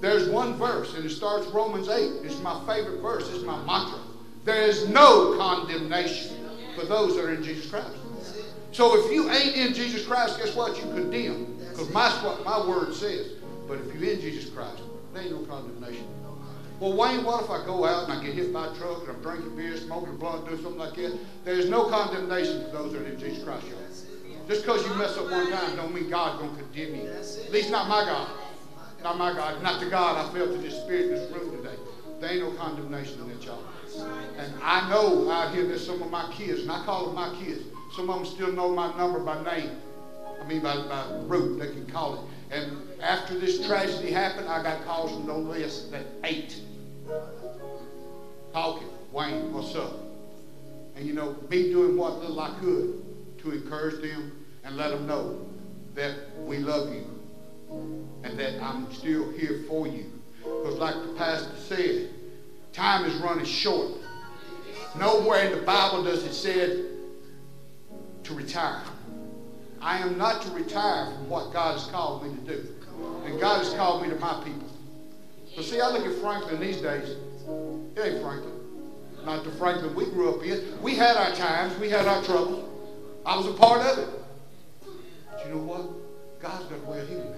there's 0.07 0.29
one 0.29 0.55
verse, 0.55 0.95
and 0.95 1.05
it 1.05 1.11
starts 1.11 1.49
Romans 1.49 1.89
8. 1.89 2.25
It's 2.25 2.41
my 2.41 2.59
favorite 2.65 3.01
verse. 3.01 3.29
It's 3.35 3.43
my 3.43 3.57
mantra. 3.65 3.99
There 4.45 4.63
is 4.63 4.89
no 4.89 5.37
condemnation 5.37 6.37
for 6.77 6.87
those 6.87 7.17
that 7.17 7.25
are 7.25 7.35
in 7.35 7.43
Jesus 7.43 7.69
Christ. 7.69 7.91
So 8.71 9.05
if 9.05 9.13
you 9.13 9.29
ain't 9.31 9.57
in 9.57 9.75
Jesus 9.75 10.07
Christ, 10.07 10.39
guess 10.39 10.55
what? 10.55 10.77
You 10.77 10.83
condemn. 10.93 11.57
Because 11.71 11.93
that's 11.93 12.23
what 12.23 12.45
my 12.45 12.65
word 12.69 12.95
says. 12.95 13.33
But 13.67 13.79
if 13.79 13.95
you're 13.95 14.13
in 14.13 14.21
Jesus 14.21 14.49
Christ, 14.49 14.81
there 15.13 15.23
ain't 15.23 15.33
no 15.33 15.41
condemnation. 15.47 16.07
Well, 16.79 16.93
Wayne, 16.93 17.25
what 17.25 17.43
if 17.43 17.51
I 17.51 17.65
go 17.65 17.85
out 17.85 18.09
and 18.09 18.13
I 18.13 18.23
get 18.23 18.35
hit 18.35 18.53
by 18.53 18.67
a 18.67 18.75
truck 18.75 19.01
and 19.09 19.17
I'm 19.17 19.23
drinking 19.23 19.57
beer, 19.57 19.77
smoking 19.77 20.17
blunt, 20.19 20.47
doing 20.47 20.63
something 20.63 20.79
like 20.79 20.95
that? 20.97 21.19
There's 21.45 21.69
no 21.69 21.89
condemnation 21.89 22.65
for 22.67 22.71
those 22.71 22.93
that 22.93 23.03
are 23.03 23.07
in 23.07 23.19
Jesus 23.19 23.43
Christ, 23.43 23.67
y'all. 23.67 23.79
Just 24.47 24.63
because 24.63 24.87
you 24.87 24.95
mess 24.95 25.17
up 25.17 25.29
one 25.31 25.51
time 25.51 25.75
don't 25.75 25.93
mean 25.93 26.09
God's 26.09 26.39
going 26.41 26.55
to 26.55 26.63
condemn 26.63 26.95
you. 26.95 27.11
At 27.11 27.51
least 27.51 27.71
not 27.71 27.89
my 27.89 28.05
God. 28.05 28.29
Not 29.07 29.19
my 29.19 29.33
God, 29.35 29.63
not 29.63 29.79
the 29.79 29.87
God 29.87 30.17
I 30.17 30.37
felt 30.37 30.51
in 30.51 30.63
this 30.63 30.83
spirit 30.83 31.05
in 31.05 31.11
this 31.11 31.31
room 31.31 31.57
today. 31.57 31.77
There 32.19 32.29
ain't 32.29 32.43
no 32.43 32.51
condemnation 32.61 33.21
in 33.21 33.29
that, 33.29 33.47
y'all. 33.47 33.63
And 34.37 34.53
I 34.61 34.91
know 34.91 35.31
out 35.31 35.55
here 35.55 35.65
there's 35.65 35.87
some 35.87 36.03
of 36.03 36.11
my 36.11 36.29
kids, 36.33 36.63
and 36.63 36.73
I 36.73 36.85
call 36.85 37.07
them 37.07 37.15
my 37.15 37.33
kids. 37.39 37.63
Some 37.95 38.11
of 38.11 38.17
them 38.17 38.27
still 38.27 38.51
know 38.51 38.75
my 38.75 38.89
number 38.97 39.21
by 39.21 39.45
name. 39.45 39.71
I 40.43 40.45
mean, 40.49 40.61
by, 40.61 40.75
by 40.89 41.07
root, 41.21 41.61
they 41.61 41.69
can 41.69 41.87
call 41.87 42.15
it. 42.15 42.21
And 42.53 42.79
after 43.01 43.39
this 43.39 43.65
tragedy 43.65 44.11
happened, 44.11 44.49
I 44.49 44.61
got 44.65 44.85
calls 44.85 45.13
from 45.13 45.29
no 45.29 45.39
less 45.39 45.83
than 45.83 46.05
eight. 46.25 46.61
Talking, 48.53 48.89
Wayne, 49.13 49.53
what's 49.53 49.77
up? 49.77 50.01
And 50.97 51.07
you 51.07 51.15
know, 51.15 51.37
me 51.49 51.71
doing 51.71 51.97
what 51.97 52.19
little 52.19 52.41
I 52.41 52.59
could 52.59 53.05
to 53.39 53.53
encourage 53.53 54.03
them 54.03 54.45
and 54.65 54.77
let 54.77 54.91
them 54.91 55.07
know 55.07 55.47
that 55.95 56.17
we 56.45 56.59
love 56.59 56.93
you 56.93 57.16
and 57.71 58.39
that 58.39 58.63
I'm 58.63 58.93
still 58.93 59.31
here 59.33 59.65
for 59.69 59.87
you. 59.87 60.07
Because 60.43 60.79
like 60.79 60.95
the 60.95 61.13
pastor 61.15 61.57
said, 61.57 62.11
time 62.73 63.05
is 63.05 63.15
running 63.17 63.45
short. 63.45 63.93
Nowhere 64.99 65.45
in 65.45 65.59
the 65.59 65.65
Bible 65.65 66.05
does 66.05 66.25
it 66.25 66.33
say 66.33 66.85
to 68.25 68.35
retire. 68.35 68.83
I 69.81 69.99
am 69.99 70.17
not 70.19 70.43
to 70.43 70.51
retire 70.51 71.13
from 71.13 71.29
what 71.29 71.53
God 71.53 71.79
has 71.79 71.87
called 71.89 72.25
me 72.25 72.35
to 72.35 72.57
do. 72.57 72.69
And 73.25 73.41
God 73.41 73.59
has 73.59 73.75
called 73.75 74.03
me 74.03 74.09
to 74.09 74.17
my 74.17 74.43
people. 74.43 74.69
But 75.55 75.65
see, 75.65 75.81
I 75.81 75.89
look 75.91 76.07
at 76.07 76.15
Franklin 76.21 76.61
these 76.61 76.81
days. 76.81 77.11
It 77.97 78.01
ain't 78.01 78.23
Franklin. 78.23 78.53
Not 79.25 79.45
the 79.45 79.51
Franklin 79.53 79.95
we 79.95 80.07
grew 80.07 80.35
up 80.35 80.45
in. 80.45 80.81
We 80.83 80.95
had 80.95 81.17
our 81.17 81.35
times. 81.35 81.77
We 81.79 81.91
had 81.91 82.07
our 82.07 82.23
troubles. 82.23 82.65
I 83.25 83.37
was 83.37 83.47
a 83.47 83.53
part 83.53 83.81
of 83.83 83.99
it. 83.99 84.09
But 85.31 85.47
you 85.47 85.55
know 85.55 85.63
what? 85.63 86.41
God's 86.41 86.65
got 86.67 86.79
a 86.79 86.91
way 86.91 87.01
of 87.01 87.09
healing. 87.09 87.35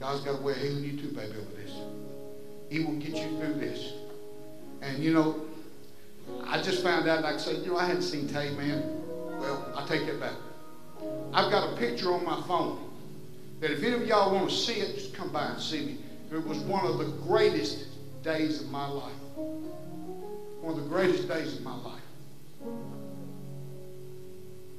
God's 0.00 0.20
got 0.22 0.40
a 0.40 0.42
way 0.42 0.52
of 0.52 0.58
healing 0.58 0.84
you 0.84 1.00
too, 1.00 1.08
baby, 1.08 1.32
over 1.32 1.56
this. 1.56 1.72
He 2.70 2.84
will 2.84 2.96
get 2.96 3.14
you 3.14 3.38
through 3.38 3.54
this. 3.54 3.92
And 4.80 5.02
you 5.02 5.12
know, 5.14 5.42
I 6.44 6.60
just 6.60 6.82
found 6.82 7.08
out, 7.08 7.22
like 7.22 7.36
I 7.36 7.38
said, 7.38 7.64
you 7.64 7.72
know, 7.72 7.78
I 7.78 7.86
hadn't 7.86 8.02
seen 8.02 8.26
Tay, 8.28 8.50
man. 8.54 8.82
Well, 9.38 9.72
I 9.76 9.86
take 9.86 10.06
that 10.06 10.20
back. 10.20 10.34
I've 11.32 11.50
got 11.50 11.72
a 11.72 11.76
picture 11.76 12.12
on 12.12 12.24
my 12.24 12.40
phone 12.46 12.90
that 13.60 13.70
if 13.70 13.82
any 13.82 13.94
of 13.94 14.06
y'all 14.06 14.34
want 14.34 14.50
to 14.50 14.56
see 14.56 14.74
it, 14.74 14.94
just 14.96 15.14
come 15.14 15.30
by 15.32 15.46
and 15.46 15.60
see 15.60 15.84
me. 15.86 15.98
It 16.32 16.46
was 16.46 16.58
one 16.60 16.84
of 16.86 16.98
the 16.98 17.04
greatest 17.26 17.86
days 18.22 18.60
of 18.60 18.70
my 18.70 18.86
life. 18.86 19.12
One 19.36 20.76
of 20.76 20.82
the 20.82 20.88
greatest 20.88 21.28
days 21.28 21.54
of 21.54 21.62
my 21.62 21.76
life. 21.76 22.00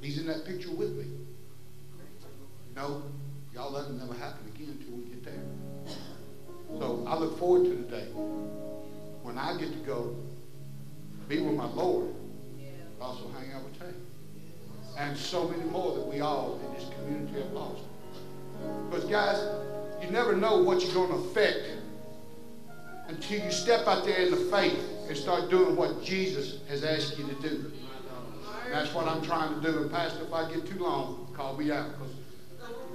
He's 0.00 0.18
in 0.18 0.26
that 0.26 0.44
picture 0.44 0.70
with 0.70 0.92
me. 0.92 1.06
No, 2.76 3.02
y'all 3.54 3.76
it 3.76 3.90
never 3.92 4.14
happen 4.14 4.46
again 4.54 4.76
until 4.78 4.96
we 4.96 5.04
get 5.04 5.24
there. 5.24 5.42
So 6.78 7.04
I 7.06 7.16
look 7.16 7.38
forward 7.38 7.64
to 7.64 7.70
the 7.70 7.84
day 7.84 8.06
when 9.22 9.38
I 9.38 9.56
get 9.56 9.72
to 9.72 9.78
go 9.78 10.16
be 11.28 11.40
with 11.40 11.54
my 11.54 11.66
Lord, 11.66 12.08
also 13.00 13.30
hang 13.38 13.52
out 13.52 13.64
with 13.64 13.78
Tay. 13.78 13.94
And 14.98 15.16
so 15.16 15.48
many 15.48 15.64
more 15.64 15.94
that 15.94 16.06
we 16.06 16.20
all 16.20 16.60
in 16.66 16.74
this 16.74 16.88
community 16.94 17.40
have 17.40 17.52
lost. 17.52 17.82
Because, 18.90 19.04
guys, 19.04 19.42
you 20.02 20.10
never 20.10 20.36
know 20.36 20.62
what 20.62 20.82
you're 20.82 20.94
going 20.94 21.10
to 21.10 21.28
affect 21.28 21.66
until 23.08 23.44
you 23.44 23.50
step 23.50 23.86
out 23.86 24.04
there 24.04 24.18
in 24.18 24.30
the 24.30 24.36
faith 24.36 24.78
and 25.08 25.16
start 25.16 25.50
doing 25.50 25.76
what 25.76 26.02
Jesus 26.02 26.58
has 26.68 26.84
asked 26.84 27.18
you 27.18 27.26
to 27.26 27.34
do. 27.34 27.72
And 28.64 28.74
that's 28.74 28.92
what 28.94 29.06
I'm 29.06 29.22
trying 29.22 29.60
to 29.60 29.72
do. 29.72 29.78
And, 29.78 29.90
Pastor, 29.90 30.22
if 30.24 30.32
I 30.32 30.50
get 30.50 30.66
too 30.66 30.78
long, 30.78 31.28
call 31.34 31.56
me 31.56 31.70
out. 31.70 31.90
Because 31.92 32.13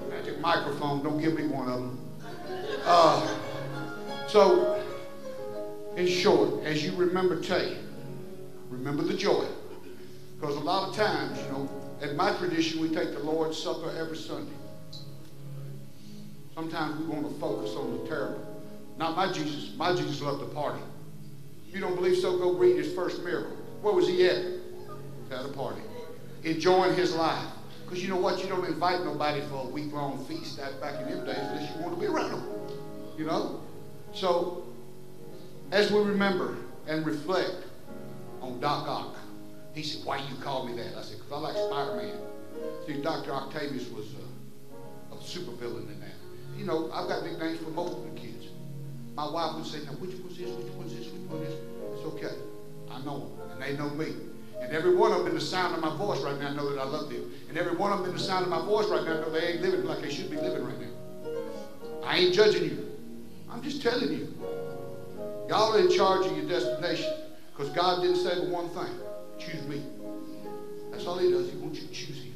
magic 0.07 0.39
microphone, 0.39 1.03
don't 1.03 1.21
give 1.21 1.33
me 1.35 1.47
one 1.47 1.67
of 1.67 1.79
them. 1.79 1.99
Uh, 2.85 3.27
so, 4.27 4.83
in 5.95 6.07
short, 6.07 6.63
as 6.63 6.83
you 6.83 6.93
remember 6.95 7.39
Tay, 7.41 7.77
remember 8.69 9.03
the 9.03 9.13
joy. 9.13 9.45
Because 10.39 10.55
a 10.55 10.59
lot 10.59 10.89
of 10.89 10.95
times, 10.95 11.37
you 11.39 11.51
know, 11.51 11.69
in 12.01 12.15
my 12.15 12.33
tradition, 12.37 12.81
we 12.81 12.89
take 12.89 13.11
the 13.11 13.19
Lord's 13.19 13.61
Supper 13.61 13.93
every 13.97 14.17
Sunday. 14.17 14.53
Sometimes 16.55 16.99
we 16.99 17.05
want 17.07 17.27
to 17.27 17.39
focus 17.39 17.71
on 17.75 17.97
the 17.97 18.07
terrible. 18.07 18.45
Not 18.97 19.15
my 19.15 19.31
Jesus. 19.31 19.73
My 19.77 19.95
Jesus 19.95 20.21
loved 20.21 20.41
to 20.41 20.47
party. 20.47 20.81
If 21.67 21.75
you 21.75 21.81
don't 21.81 21.95
believe 21.95 22.17
so, 22.17 22.37
go 22.37 22.53
read 22.53 22.77
his 22.77 22.93
first 22.93 23.23
miracle. 23.23 23.55
Where 23.81 23.93
was 23.93 24.07
he 24.07 24.25
at? 24.25 24.43
At 25.31 25.45
a 25.45 25.49
party. 25.49 25.81
Enjoying 26.43 26.95
his 26.95 27.15
life. 27.15 27.48
Because 27.89 28.03
you 28.03 28.09
know 28.09 28.17
what? 28.17 28.39
You 28.43 28.47
don't 28.47 28.65
invite 28.65 29.03
nobody 29.03 29.41
for 29.41 29.65
a 29.65 29.67
week-long 29.67 30.23
feast 30.25 30.59
back 30.79 31.01
in 31.01 31.09
them 31.09 31.25
days 31.25 31.37
unless 31.39 31.75
you 31.75 31.81
want 31.81 31.95
to 31.95 31.99
be 31.99 32.05
around 32.05 32.29
them. 32.33 32.43
You 33.17 33.25
know? 33.25 33.61
So, 34.13 34.63
as 35.71 35.91
we 35.91 35.99
remember 35.99 36.57
and 36.85 37.03
reflect 37.03 37.63
on 38.41 38.59
Doc 38.59 38.87
Ock, 38.87 39.15
he 39.73 39.81
said, 39.81 40.05
why 40.05 40.17
you 40.17 40.35
call 40.35 40.67
me 40.67 40.75
that? 40.75 40.95
I 40.95 41.01
said, 41.01 41.17
because 41.17 41.31
I 41.31 41.37
like 41.37 41.55
Spider-Man. 41.55 42.15
See, 42.85 43.01
Dr. 43.01 43.31
Octavius 43.31 43.89
was 43.89 44.05
a, 44.13 45.15
a 45.15 45.17
supervillain 45.17 45.91
in 45.91 45.99
that. 46.01 46.13
You 46.59 46.65
know, 46.65 46.91
I've 46.93 47.09
got 47.09 47.23
nicknames 47.23 47.57
for 47.57 47.71
most 47.71 47.93
of 47.93 48.03
the 48.03 48.19
kids. 48.19 48.49
My 49.15 49.27
wife 49.27 49.55
would 49.55 49.65
say, 49.65 49.79
now, 49.85 49.93
which 49.93 50.15
one's 50.19 50.37
this, 50.37 50.49
which 50.51 50.71
one's 50.73 50.95
this, 50.95 51.07
which 51.07 51.21
one 51.23 51.41
is 51.41 51.53
It's 51.95 52.05
okay. 52.05 52.35
I 52.91 53.03
know 53.03 53.19
them, 53.19 53.51
and 53.51 53.61
they 53.63 53.75
know 53.75 53.89
me. 53.89 54.13
And 54.61 54.73
every 54.73 54.93
one 54.95 55.11
of 55.11 55.19
them 55.19 55.27
in 55.27 55.35
the 55.35 55.41
sound 55.41 55.73
of 55.73 55.81
my 55.81 55.95
voice 55.95 56.21
right 56.21 56.39
now 56.39 56.53
know 56.53 56.69
that 56.73 56.79
I 56.79 56.85
love 56.85 57.09
them. 57.09 57.31
And 57.47 57.57
every 57.57 57.75
one 57.75 57.91
of 57.91 57.99
them 57.99 58.09
in 58.09 58.15
the 58.15 58.21
sound 58.21 58.43
of 58.43 58.49
my 58.49 58.63
voice 58.63 58.87
right 58.87 59.03
now 59.03 59.13
know 59.13 59.29
they 59.29 59.53
ain't 59.53 59.61
living 59.61 59.85
like 59.85 60.01
they 60.01 60.11
should 60.11 60.29
be 60.29 60.37
living 60.37 60.65
right 60.65 60.79
now. 60.79 60.87
I 62.03 62.17
ain't 62.17 62.33
judging 62.33 62.63
you. 62.63 62.89
I'm 63.49 63.61
just 63.61 63.81
telling 63.81 64.11
you. 64.11 64.33
Y'all 65.47 65.73
are 65.75 65.79
in 65.79 65.89
charge 65.89 66.25
of 66.25 66.37
your 66.37 66.47
destination. 66.47 67.11
Because 67.51 67.73
God 67.73 68.01
didn't 68.01 68.17
say 68.17 68.39
but 68.39 68.47
one 68.47 68.69
thing. 68.69 68.93
Choose 69.37 69.65
me. 69.67 69.83
That's 70.91 71.05
all 71.05 71.17
he 71.17 71.31
does. 71.31 71.49
He 71.49 71.57
wants 71.57 71.79
you 71.79 71.87
to 71.87 71.93
choose 71.93 72.23
him. 72.23 72.33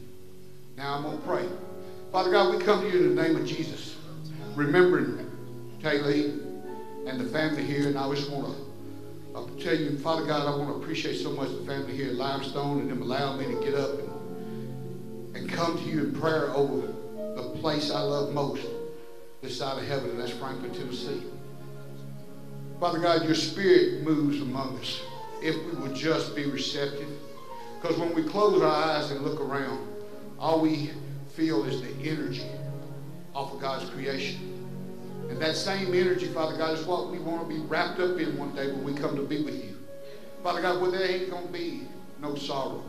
Now 0.75 0.95
I'm 0.95 1.03
going 1.03 1.17
to 1.17 1.23
pray. 1.23 1.45
Father 2.11 2.31
God, 2.31 2.55
we 2.55 2.63
come 2.63 2.81
to 2.81 2.89
you 2.89 3.03
in 3.03 3.15
the 3.15 3.21
name 3.21 3.35
of 3.35 3.45
Jesus. 3.45 3.95
Remembering 4.55 5.29
Taylor 5.81 6.11
and 7.07 7.19
the 7.19 7.25
family 7.25 7.63
here. 7.63 7.87
And 7.87 7.97
I 7.97 8.13
just 8.13 8.29
want 8.29 8.47
to 8.47 8.62
I'll 9.35 9.47
tell 9.59 9.75
you, 9.75 9.97
Father 9.97 10.25
God, 10.25 10.47
I 10.47 10.55
want 10.55 10.69
to 10.69 10.75
appreciate 10.75 11.17
so 11.17 11.31
much 11.31 11.49
the 11.49 11.65
family 11.65 11.95
here 11.95 12.09
at 12.09 12.15
Limestone 12.15 12.81
and 12.81 12.91
them 12.91 13.01
allowing 13.01 13.39
me 13.39 13.55
to 13.55 13.65
get 13.65 13.73
up 13.73 13.97
and, 13.97 15.35
and 15.35 15.49
come 15.49 15.75
to 15.77 15.83
you 15.83 16.03
in 16.03 16.13
prayer 16.13 16.49
over 16.51 16.87
the 17.35 17.57
place 17.59 17.89
I 17.89 18.01
love 18.01 18.31
most 18.31 18.67
this 19.41 19.57
side 19.57 19.77
of 19.77 19.87
heaven, 19.87 20.11
and 20.11 20.19
that's 20.19 20.31
Franklin, 20.31 20.71
Tennessee. 20.73 21.23
Father 22.79 22.99
God, 22.99 23.25
your 23.25 23.35
spirit 23.35 24.03
moves 24.03 24.39
among 24.39 24.77
us 24.77 25.01
if 25.41 25.55
we 25.65 25.71
would 25.81 25.95
just 25.95 26.35
be 26.35 26.45
receptive. 26.45 27.09
Because 27.81 27.97
when 27.97 28.13
we 28.13 28.23
close 28.23 28.61
our 28.61 28.71
eyes 28.71 29.11
and 29.11 29.21
look 29.21 29.41
around, 29.41 29.85
all 30.39 30.61
we 30.61 30.91
feel 31.33 31.65
is 31.65 31.81
the 31.81 32.09
energy 32.09 32.45
off 33.33 33.53
of 33.53 33.59
God's 33.59 33.89
creation. 33.89 34.52
And 35.29 35.41
that 35.41 35.55
same 35.55 35.93
energy, 35.93 36.27
Father 36.27 36.57
God, 36.57 36.77
is 36.77 36.85
what 36.85 37.09
we 37.09 37.19
want 37.19 37.47
to 37.47 37.55
be 37.55 37.61
wrapped 37.61 37.99
up 37.99 38.17
in 38.17 38.37
one 38.37 38.55
day 38.55 38.67
when 38.67 38.83
we 38.83 38.93
come 38.93 39.15
to 39.15 39.23
be 39.23 39.41
with 39.41 39.55
you. 39.55 39.77
Father 40.43 40.61
God, 40.61 40.81
where 40.81 40.91
there 40.91 41.09
ain't 41.09 41.29
going 41.29 41.47
to 41.47 41.53
be 41.53 41.83
no 42.21 42.35
sorrow. 42.35 42.83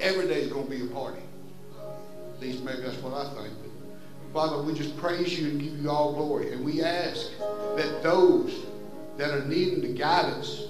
Every 0.00 0.26
day 0.26 0.40
is 0.42 0.52
going 0.52 0.64
to 0.64 0.70
be 0.70 0.82
a 0.82 0.86
party. 0.86 1.20
At 2.34 2.40
least 2.40 2.62
maybe 2.64 2.82
that's 2.82 2.96
what 2.98 3.14
I 3.14 3.32
think. 3.34 3.54
Father, 4.32 4.60
we 4.62 4.74
just 4.74 4.96
praise 4.96 5.38
you 5.38 5.48
and 5.50 5.60
give 5.60 5.78
you 5.78 5.88
all 5.88 6.12
glory. 6.12 6.52
And 6.52 6.64
we 6.64 6.82
ask 6.82 7.30
that 7.76 8.02
those 8.02 8.64
that 9.16 9.30
are 9.30 9.44
needing 9.44 9.80
the 9.80 9.96
guidance 9.96 10.64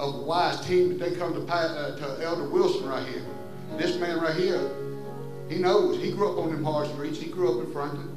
of 0.00 0.16
a 0.16 0.18
wise 0.18 0.60
team, 0.66 0.88
that 0.88 0.98
they 0.98 1.16
come 1.16 1.32
to, 1.34 1.52
uh, 1.52 1.96
to 1.96 2.24
Elder 2.24 2.48
Wilson 2.48 2.88
right 2.88 3.06
here. 3.06 3.22
This 3.76 3.96
man 3.98 4.20
right 4.20 4.34
here, 4.34 4.68
he 5.48 5.58
knows. 5.58 6.02
He 6.02 6.10
grew 6.10 6.32
up 6.32 6.38
on 6.44 6.50
them 6.50 6.64
hard 6.64 6.88
streets. 6.88 7.20
He 7.20 7.30
grew 7.30 7.58
up 7.58 7.66
in 7.66 7.72
Franklin. 7.72 8.15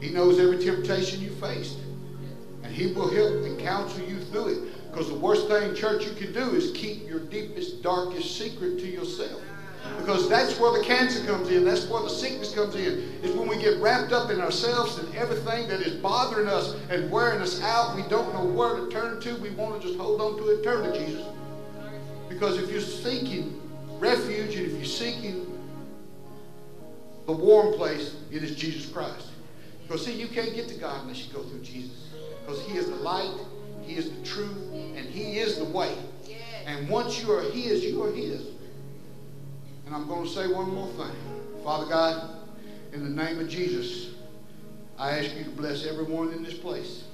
He 0.00 0.10
knows 0.10 0.38
every 0.38 0.58
temptation 0.58 1.20
you 1.20 1.30
faced. 1.30 1.78
And 2.62 2.74
he 2.74 2.92
will 2.92 3.10
help 3.10 3.44
and 3.44 3.58
counsel 3.58 4.04
you 4.04 4.18
through 4.20 4.48
it. 4.48 4.90
Because 4.90 5.08
the 5.08 5.14
worst 5.14 5.48
thing, 5.48 5.74
church, 5.74 6.04
you 6.04 6.12
can 6.12 6.32
do 6.32 6.54
is 6.54 6.70
keep 6.72 7.06
your 7.06 7.20
deepest, 7.20 7.82
darkest 7.82 8.38
secret 8.38 8.78
to 8.78 8.86
yourself. 8.86 9.40
Because 9.98 10.28
that's 10.28 10.58
where 10.58 10.76
the 10.76 10.84
cancer 10.84 11.24
comes 11.26 11.48
in. 11.50 11.64
That's 11.64 11.86
where 11.86 12.02
the 12.02 12.08
sickness 12.08 12.54
comes 12.54 12.74
in. 12.74 13.14
Is 13.22 13.34
when 13.36 13.48
we 13.48 13.56
get 13.56 13.80
wrapped 13.80 14.12
up 14.12 14.30
in 14.30 14.40
ourselves 14.40 14.98
and 14.98 15.14
everything 15.14 15.68
that 15.68 15.80
is 15.80 15.94
bothering 15.94 16.48
us 16.48 16.74
and 16.90 17.10
wearing 17.10 17.40
us 17.40 17.62
out. 17.62 17.94
We 17.94 18.02
don't 18.02 18.32
know 18.34 18.44
where 18.44 18.76
to 18.76 18.88
turn 18.90 19.20
to. 19.20 19.36
We 19.36 19.50
want 19.50 19.80
to 19.80 19.86
just 19.86 19.98
hold 19.98 20.20
on 20.20 20.36
to 20.38 20.48
it. 20.48 20.64
Turn 20.64 20.92
to 20.92 20.98
Jesus. 20.98 21.26
Because 22.28 22.58
if 22.58 22.70
you're 22.70 22.80
seeking 22.80 23.60
refuge 23.98 24.56
and 24.56 24.66
if 24.66 24.72
you're 24.72 24.84
seeking 24.84 25.46
the 27.26 27.32
warm 27.32 27.74
place, 27.74 28.16
it 28.30 28.42
is 28.42 28.54
Jesus 28.54 28.90
Christ. 28.90 29.25
Because 29.86 30.04
see, 30.04 30.12
you 30.12 30.28
can't 30.28 30.54
get 30.54 30.68
to 30.68 30.74
God 30.74 31.02
unless 31.02 31.26
you 31.26 31.32
go 31.32 31.42
through 31.42 31.62
Jesus. 31.62 32.08
Because 32.44 32.60
he 32.66 32.76
is 32.76 32.88
the 32.88 32.96
light, 32.96 33.32
he 33.82 33.96
is 33.96 34.10
the 34.10 34.24
truth, 34.24 34.72
and 34.72 35.08
he 35.08 35.38
is 35.38 35.58
the 35.58 35.64
way. 35.64 35.96
And 36.66 36.88
once 36.88 37.22
you 37.22 37.32
are 37.32 37.42
his, 37.42 37.84
you 37.84 38.02
are 38.02 38.10
his. 38.10 38.42
And 39.86 39.94
I'm 39.94 40.08
going 40.08 40.24
to 40.24 40.30
say 40.30 40.48
one 40.48 40.74
more 40.74 40.88
thing. 40.88 41.14
Father 41.62 41.86
God, 41.86 42.30
in 42.92 43.04
the 43.04 43.24
name 43.24 43.38
of 43.38 43.48
Jesus, 43.48 44.14
I 44.98 45.18
ask 45.18 45.36
you 45.36 45.44
to 45.44 45.50
bless 45.50 45.86
everyone 45.86 46.32
in 46.32 46.42
this 46.42 46.54
place, 46.54 47.04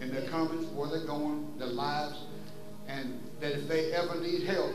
in 0.00 0.12
their 0.14 0.28
comings, 0.28 0.66
where 0.66 0.88
they're 0.88 1.06
going, 1.06 1.52
their 1.58 1.68
lives, 1.68 2.18
and 2.86 3.20
that 3.40 3.52
if 3.52 3.66
they 3.66 3.92
ever 3.92 4.20
need 4.20 4.42
help, 4.42 4.72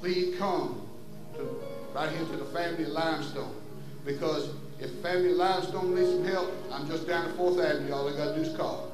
please 0.00 0.38
come 0.38 0.86
to 1.34 1.60
right 1.94 2.10
here 2.10 2.26
to 2.26 2.36
the 2.36 2.44
family 2.46 2.84
of 2.84 2.90
Limestone. 2.90 3.54
Because 4.04 4.50
if 4.80 4.90
family 5.02 5.32
lives 5.32 5.68
don't 5.68 5.94
need 5.94 6.06
some 6.06 6.24
help, 6.24 6.52
I'm 6.72 6.88
just 6.88 7.06
down 7.06 7.28
at 7.28 7.36
4th 7.36 7.64
Avenue. 7.64 7.92
All 7.92 8.04
they 8.08 8.16
got 8.16 8.34
to 8.34 8.36
do 8.36 8.42
is 8.42 8.56
call. 8.56 8.92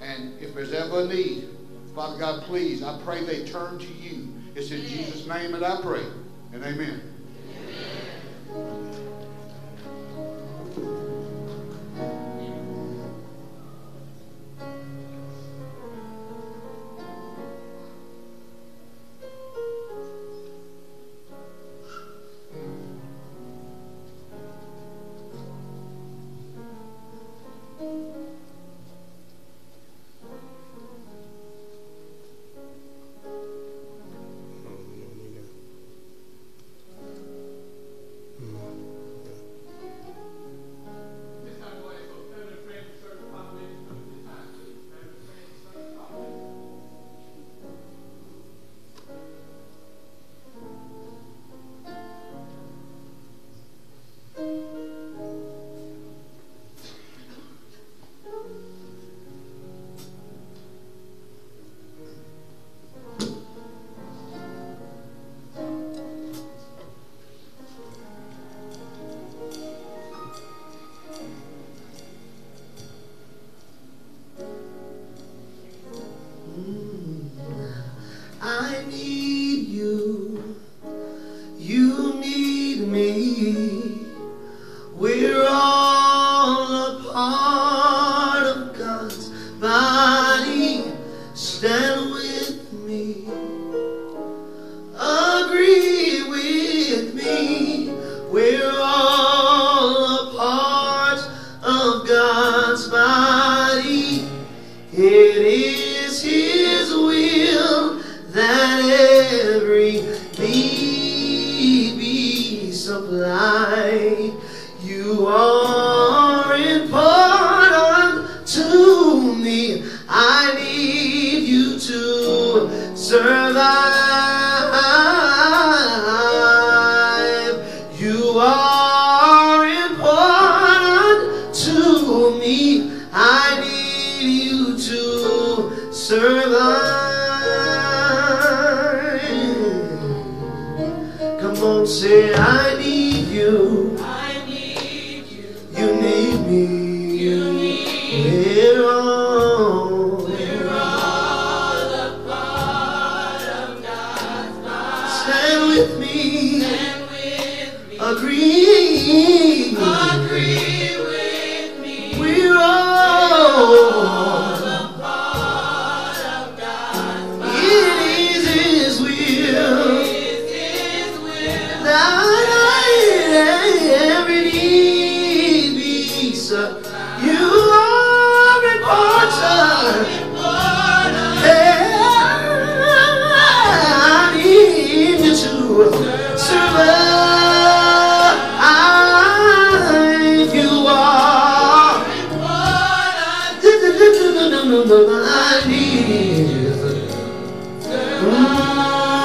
And 0.00 0.40
if 0.40 0.54
there's 0.54 0.72
ever 0.72 1.02
a 1.02 1.06
need, 1.06 1.48
Father 1.94 2.18
God, 2.18 2.42
please, 2.42 2.82
I 2.82 2.98
pray 3.02 3.24
they 3.24 3.44
turn 3.44 3.78
to 3.78 3.92
you. 3.92 4.28
It's 4.54 4.70
in 4.70 4.82
Jesus' 4.82 5.26
name 5.26 5.52
that 5.52 5.62
I 5.62 5.80
pray. 5.80 6.04
And 6.52 6.64
amen. 6.64 7.00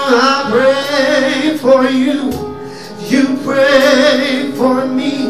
I 0.07 0.47
pray 0.51 1.57
for 1.57 1.83
you. 1.85 2.31
You 2.99 3.37
pray 3.43 4.51
for 4.55 4.85
me. 4.85 5.27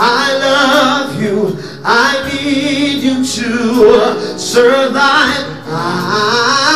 I 0.00 0.38
love 0.38 1.20
you. 1.20 1.58
I 1.84 2.28
need 2.32 3.02
you 3.02 3.24
to 3.24 4.38
survive. 4.38 5.46
I 5.66 6.67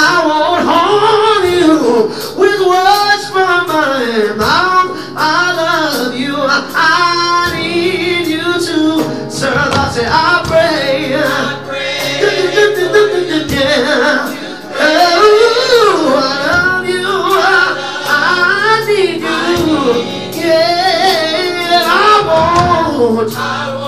Lord. 23.03 23.82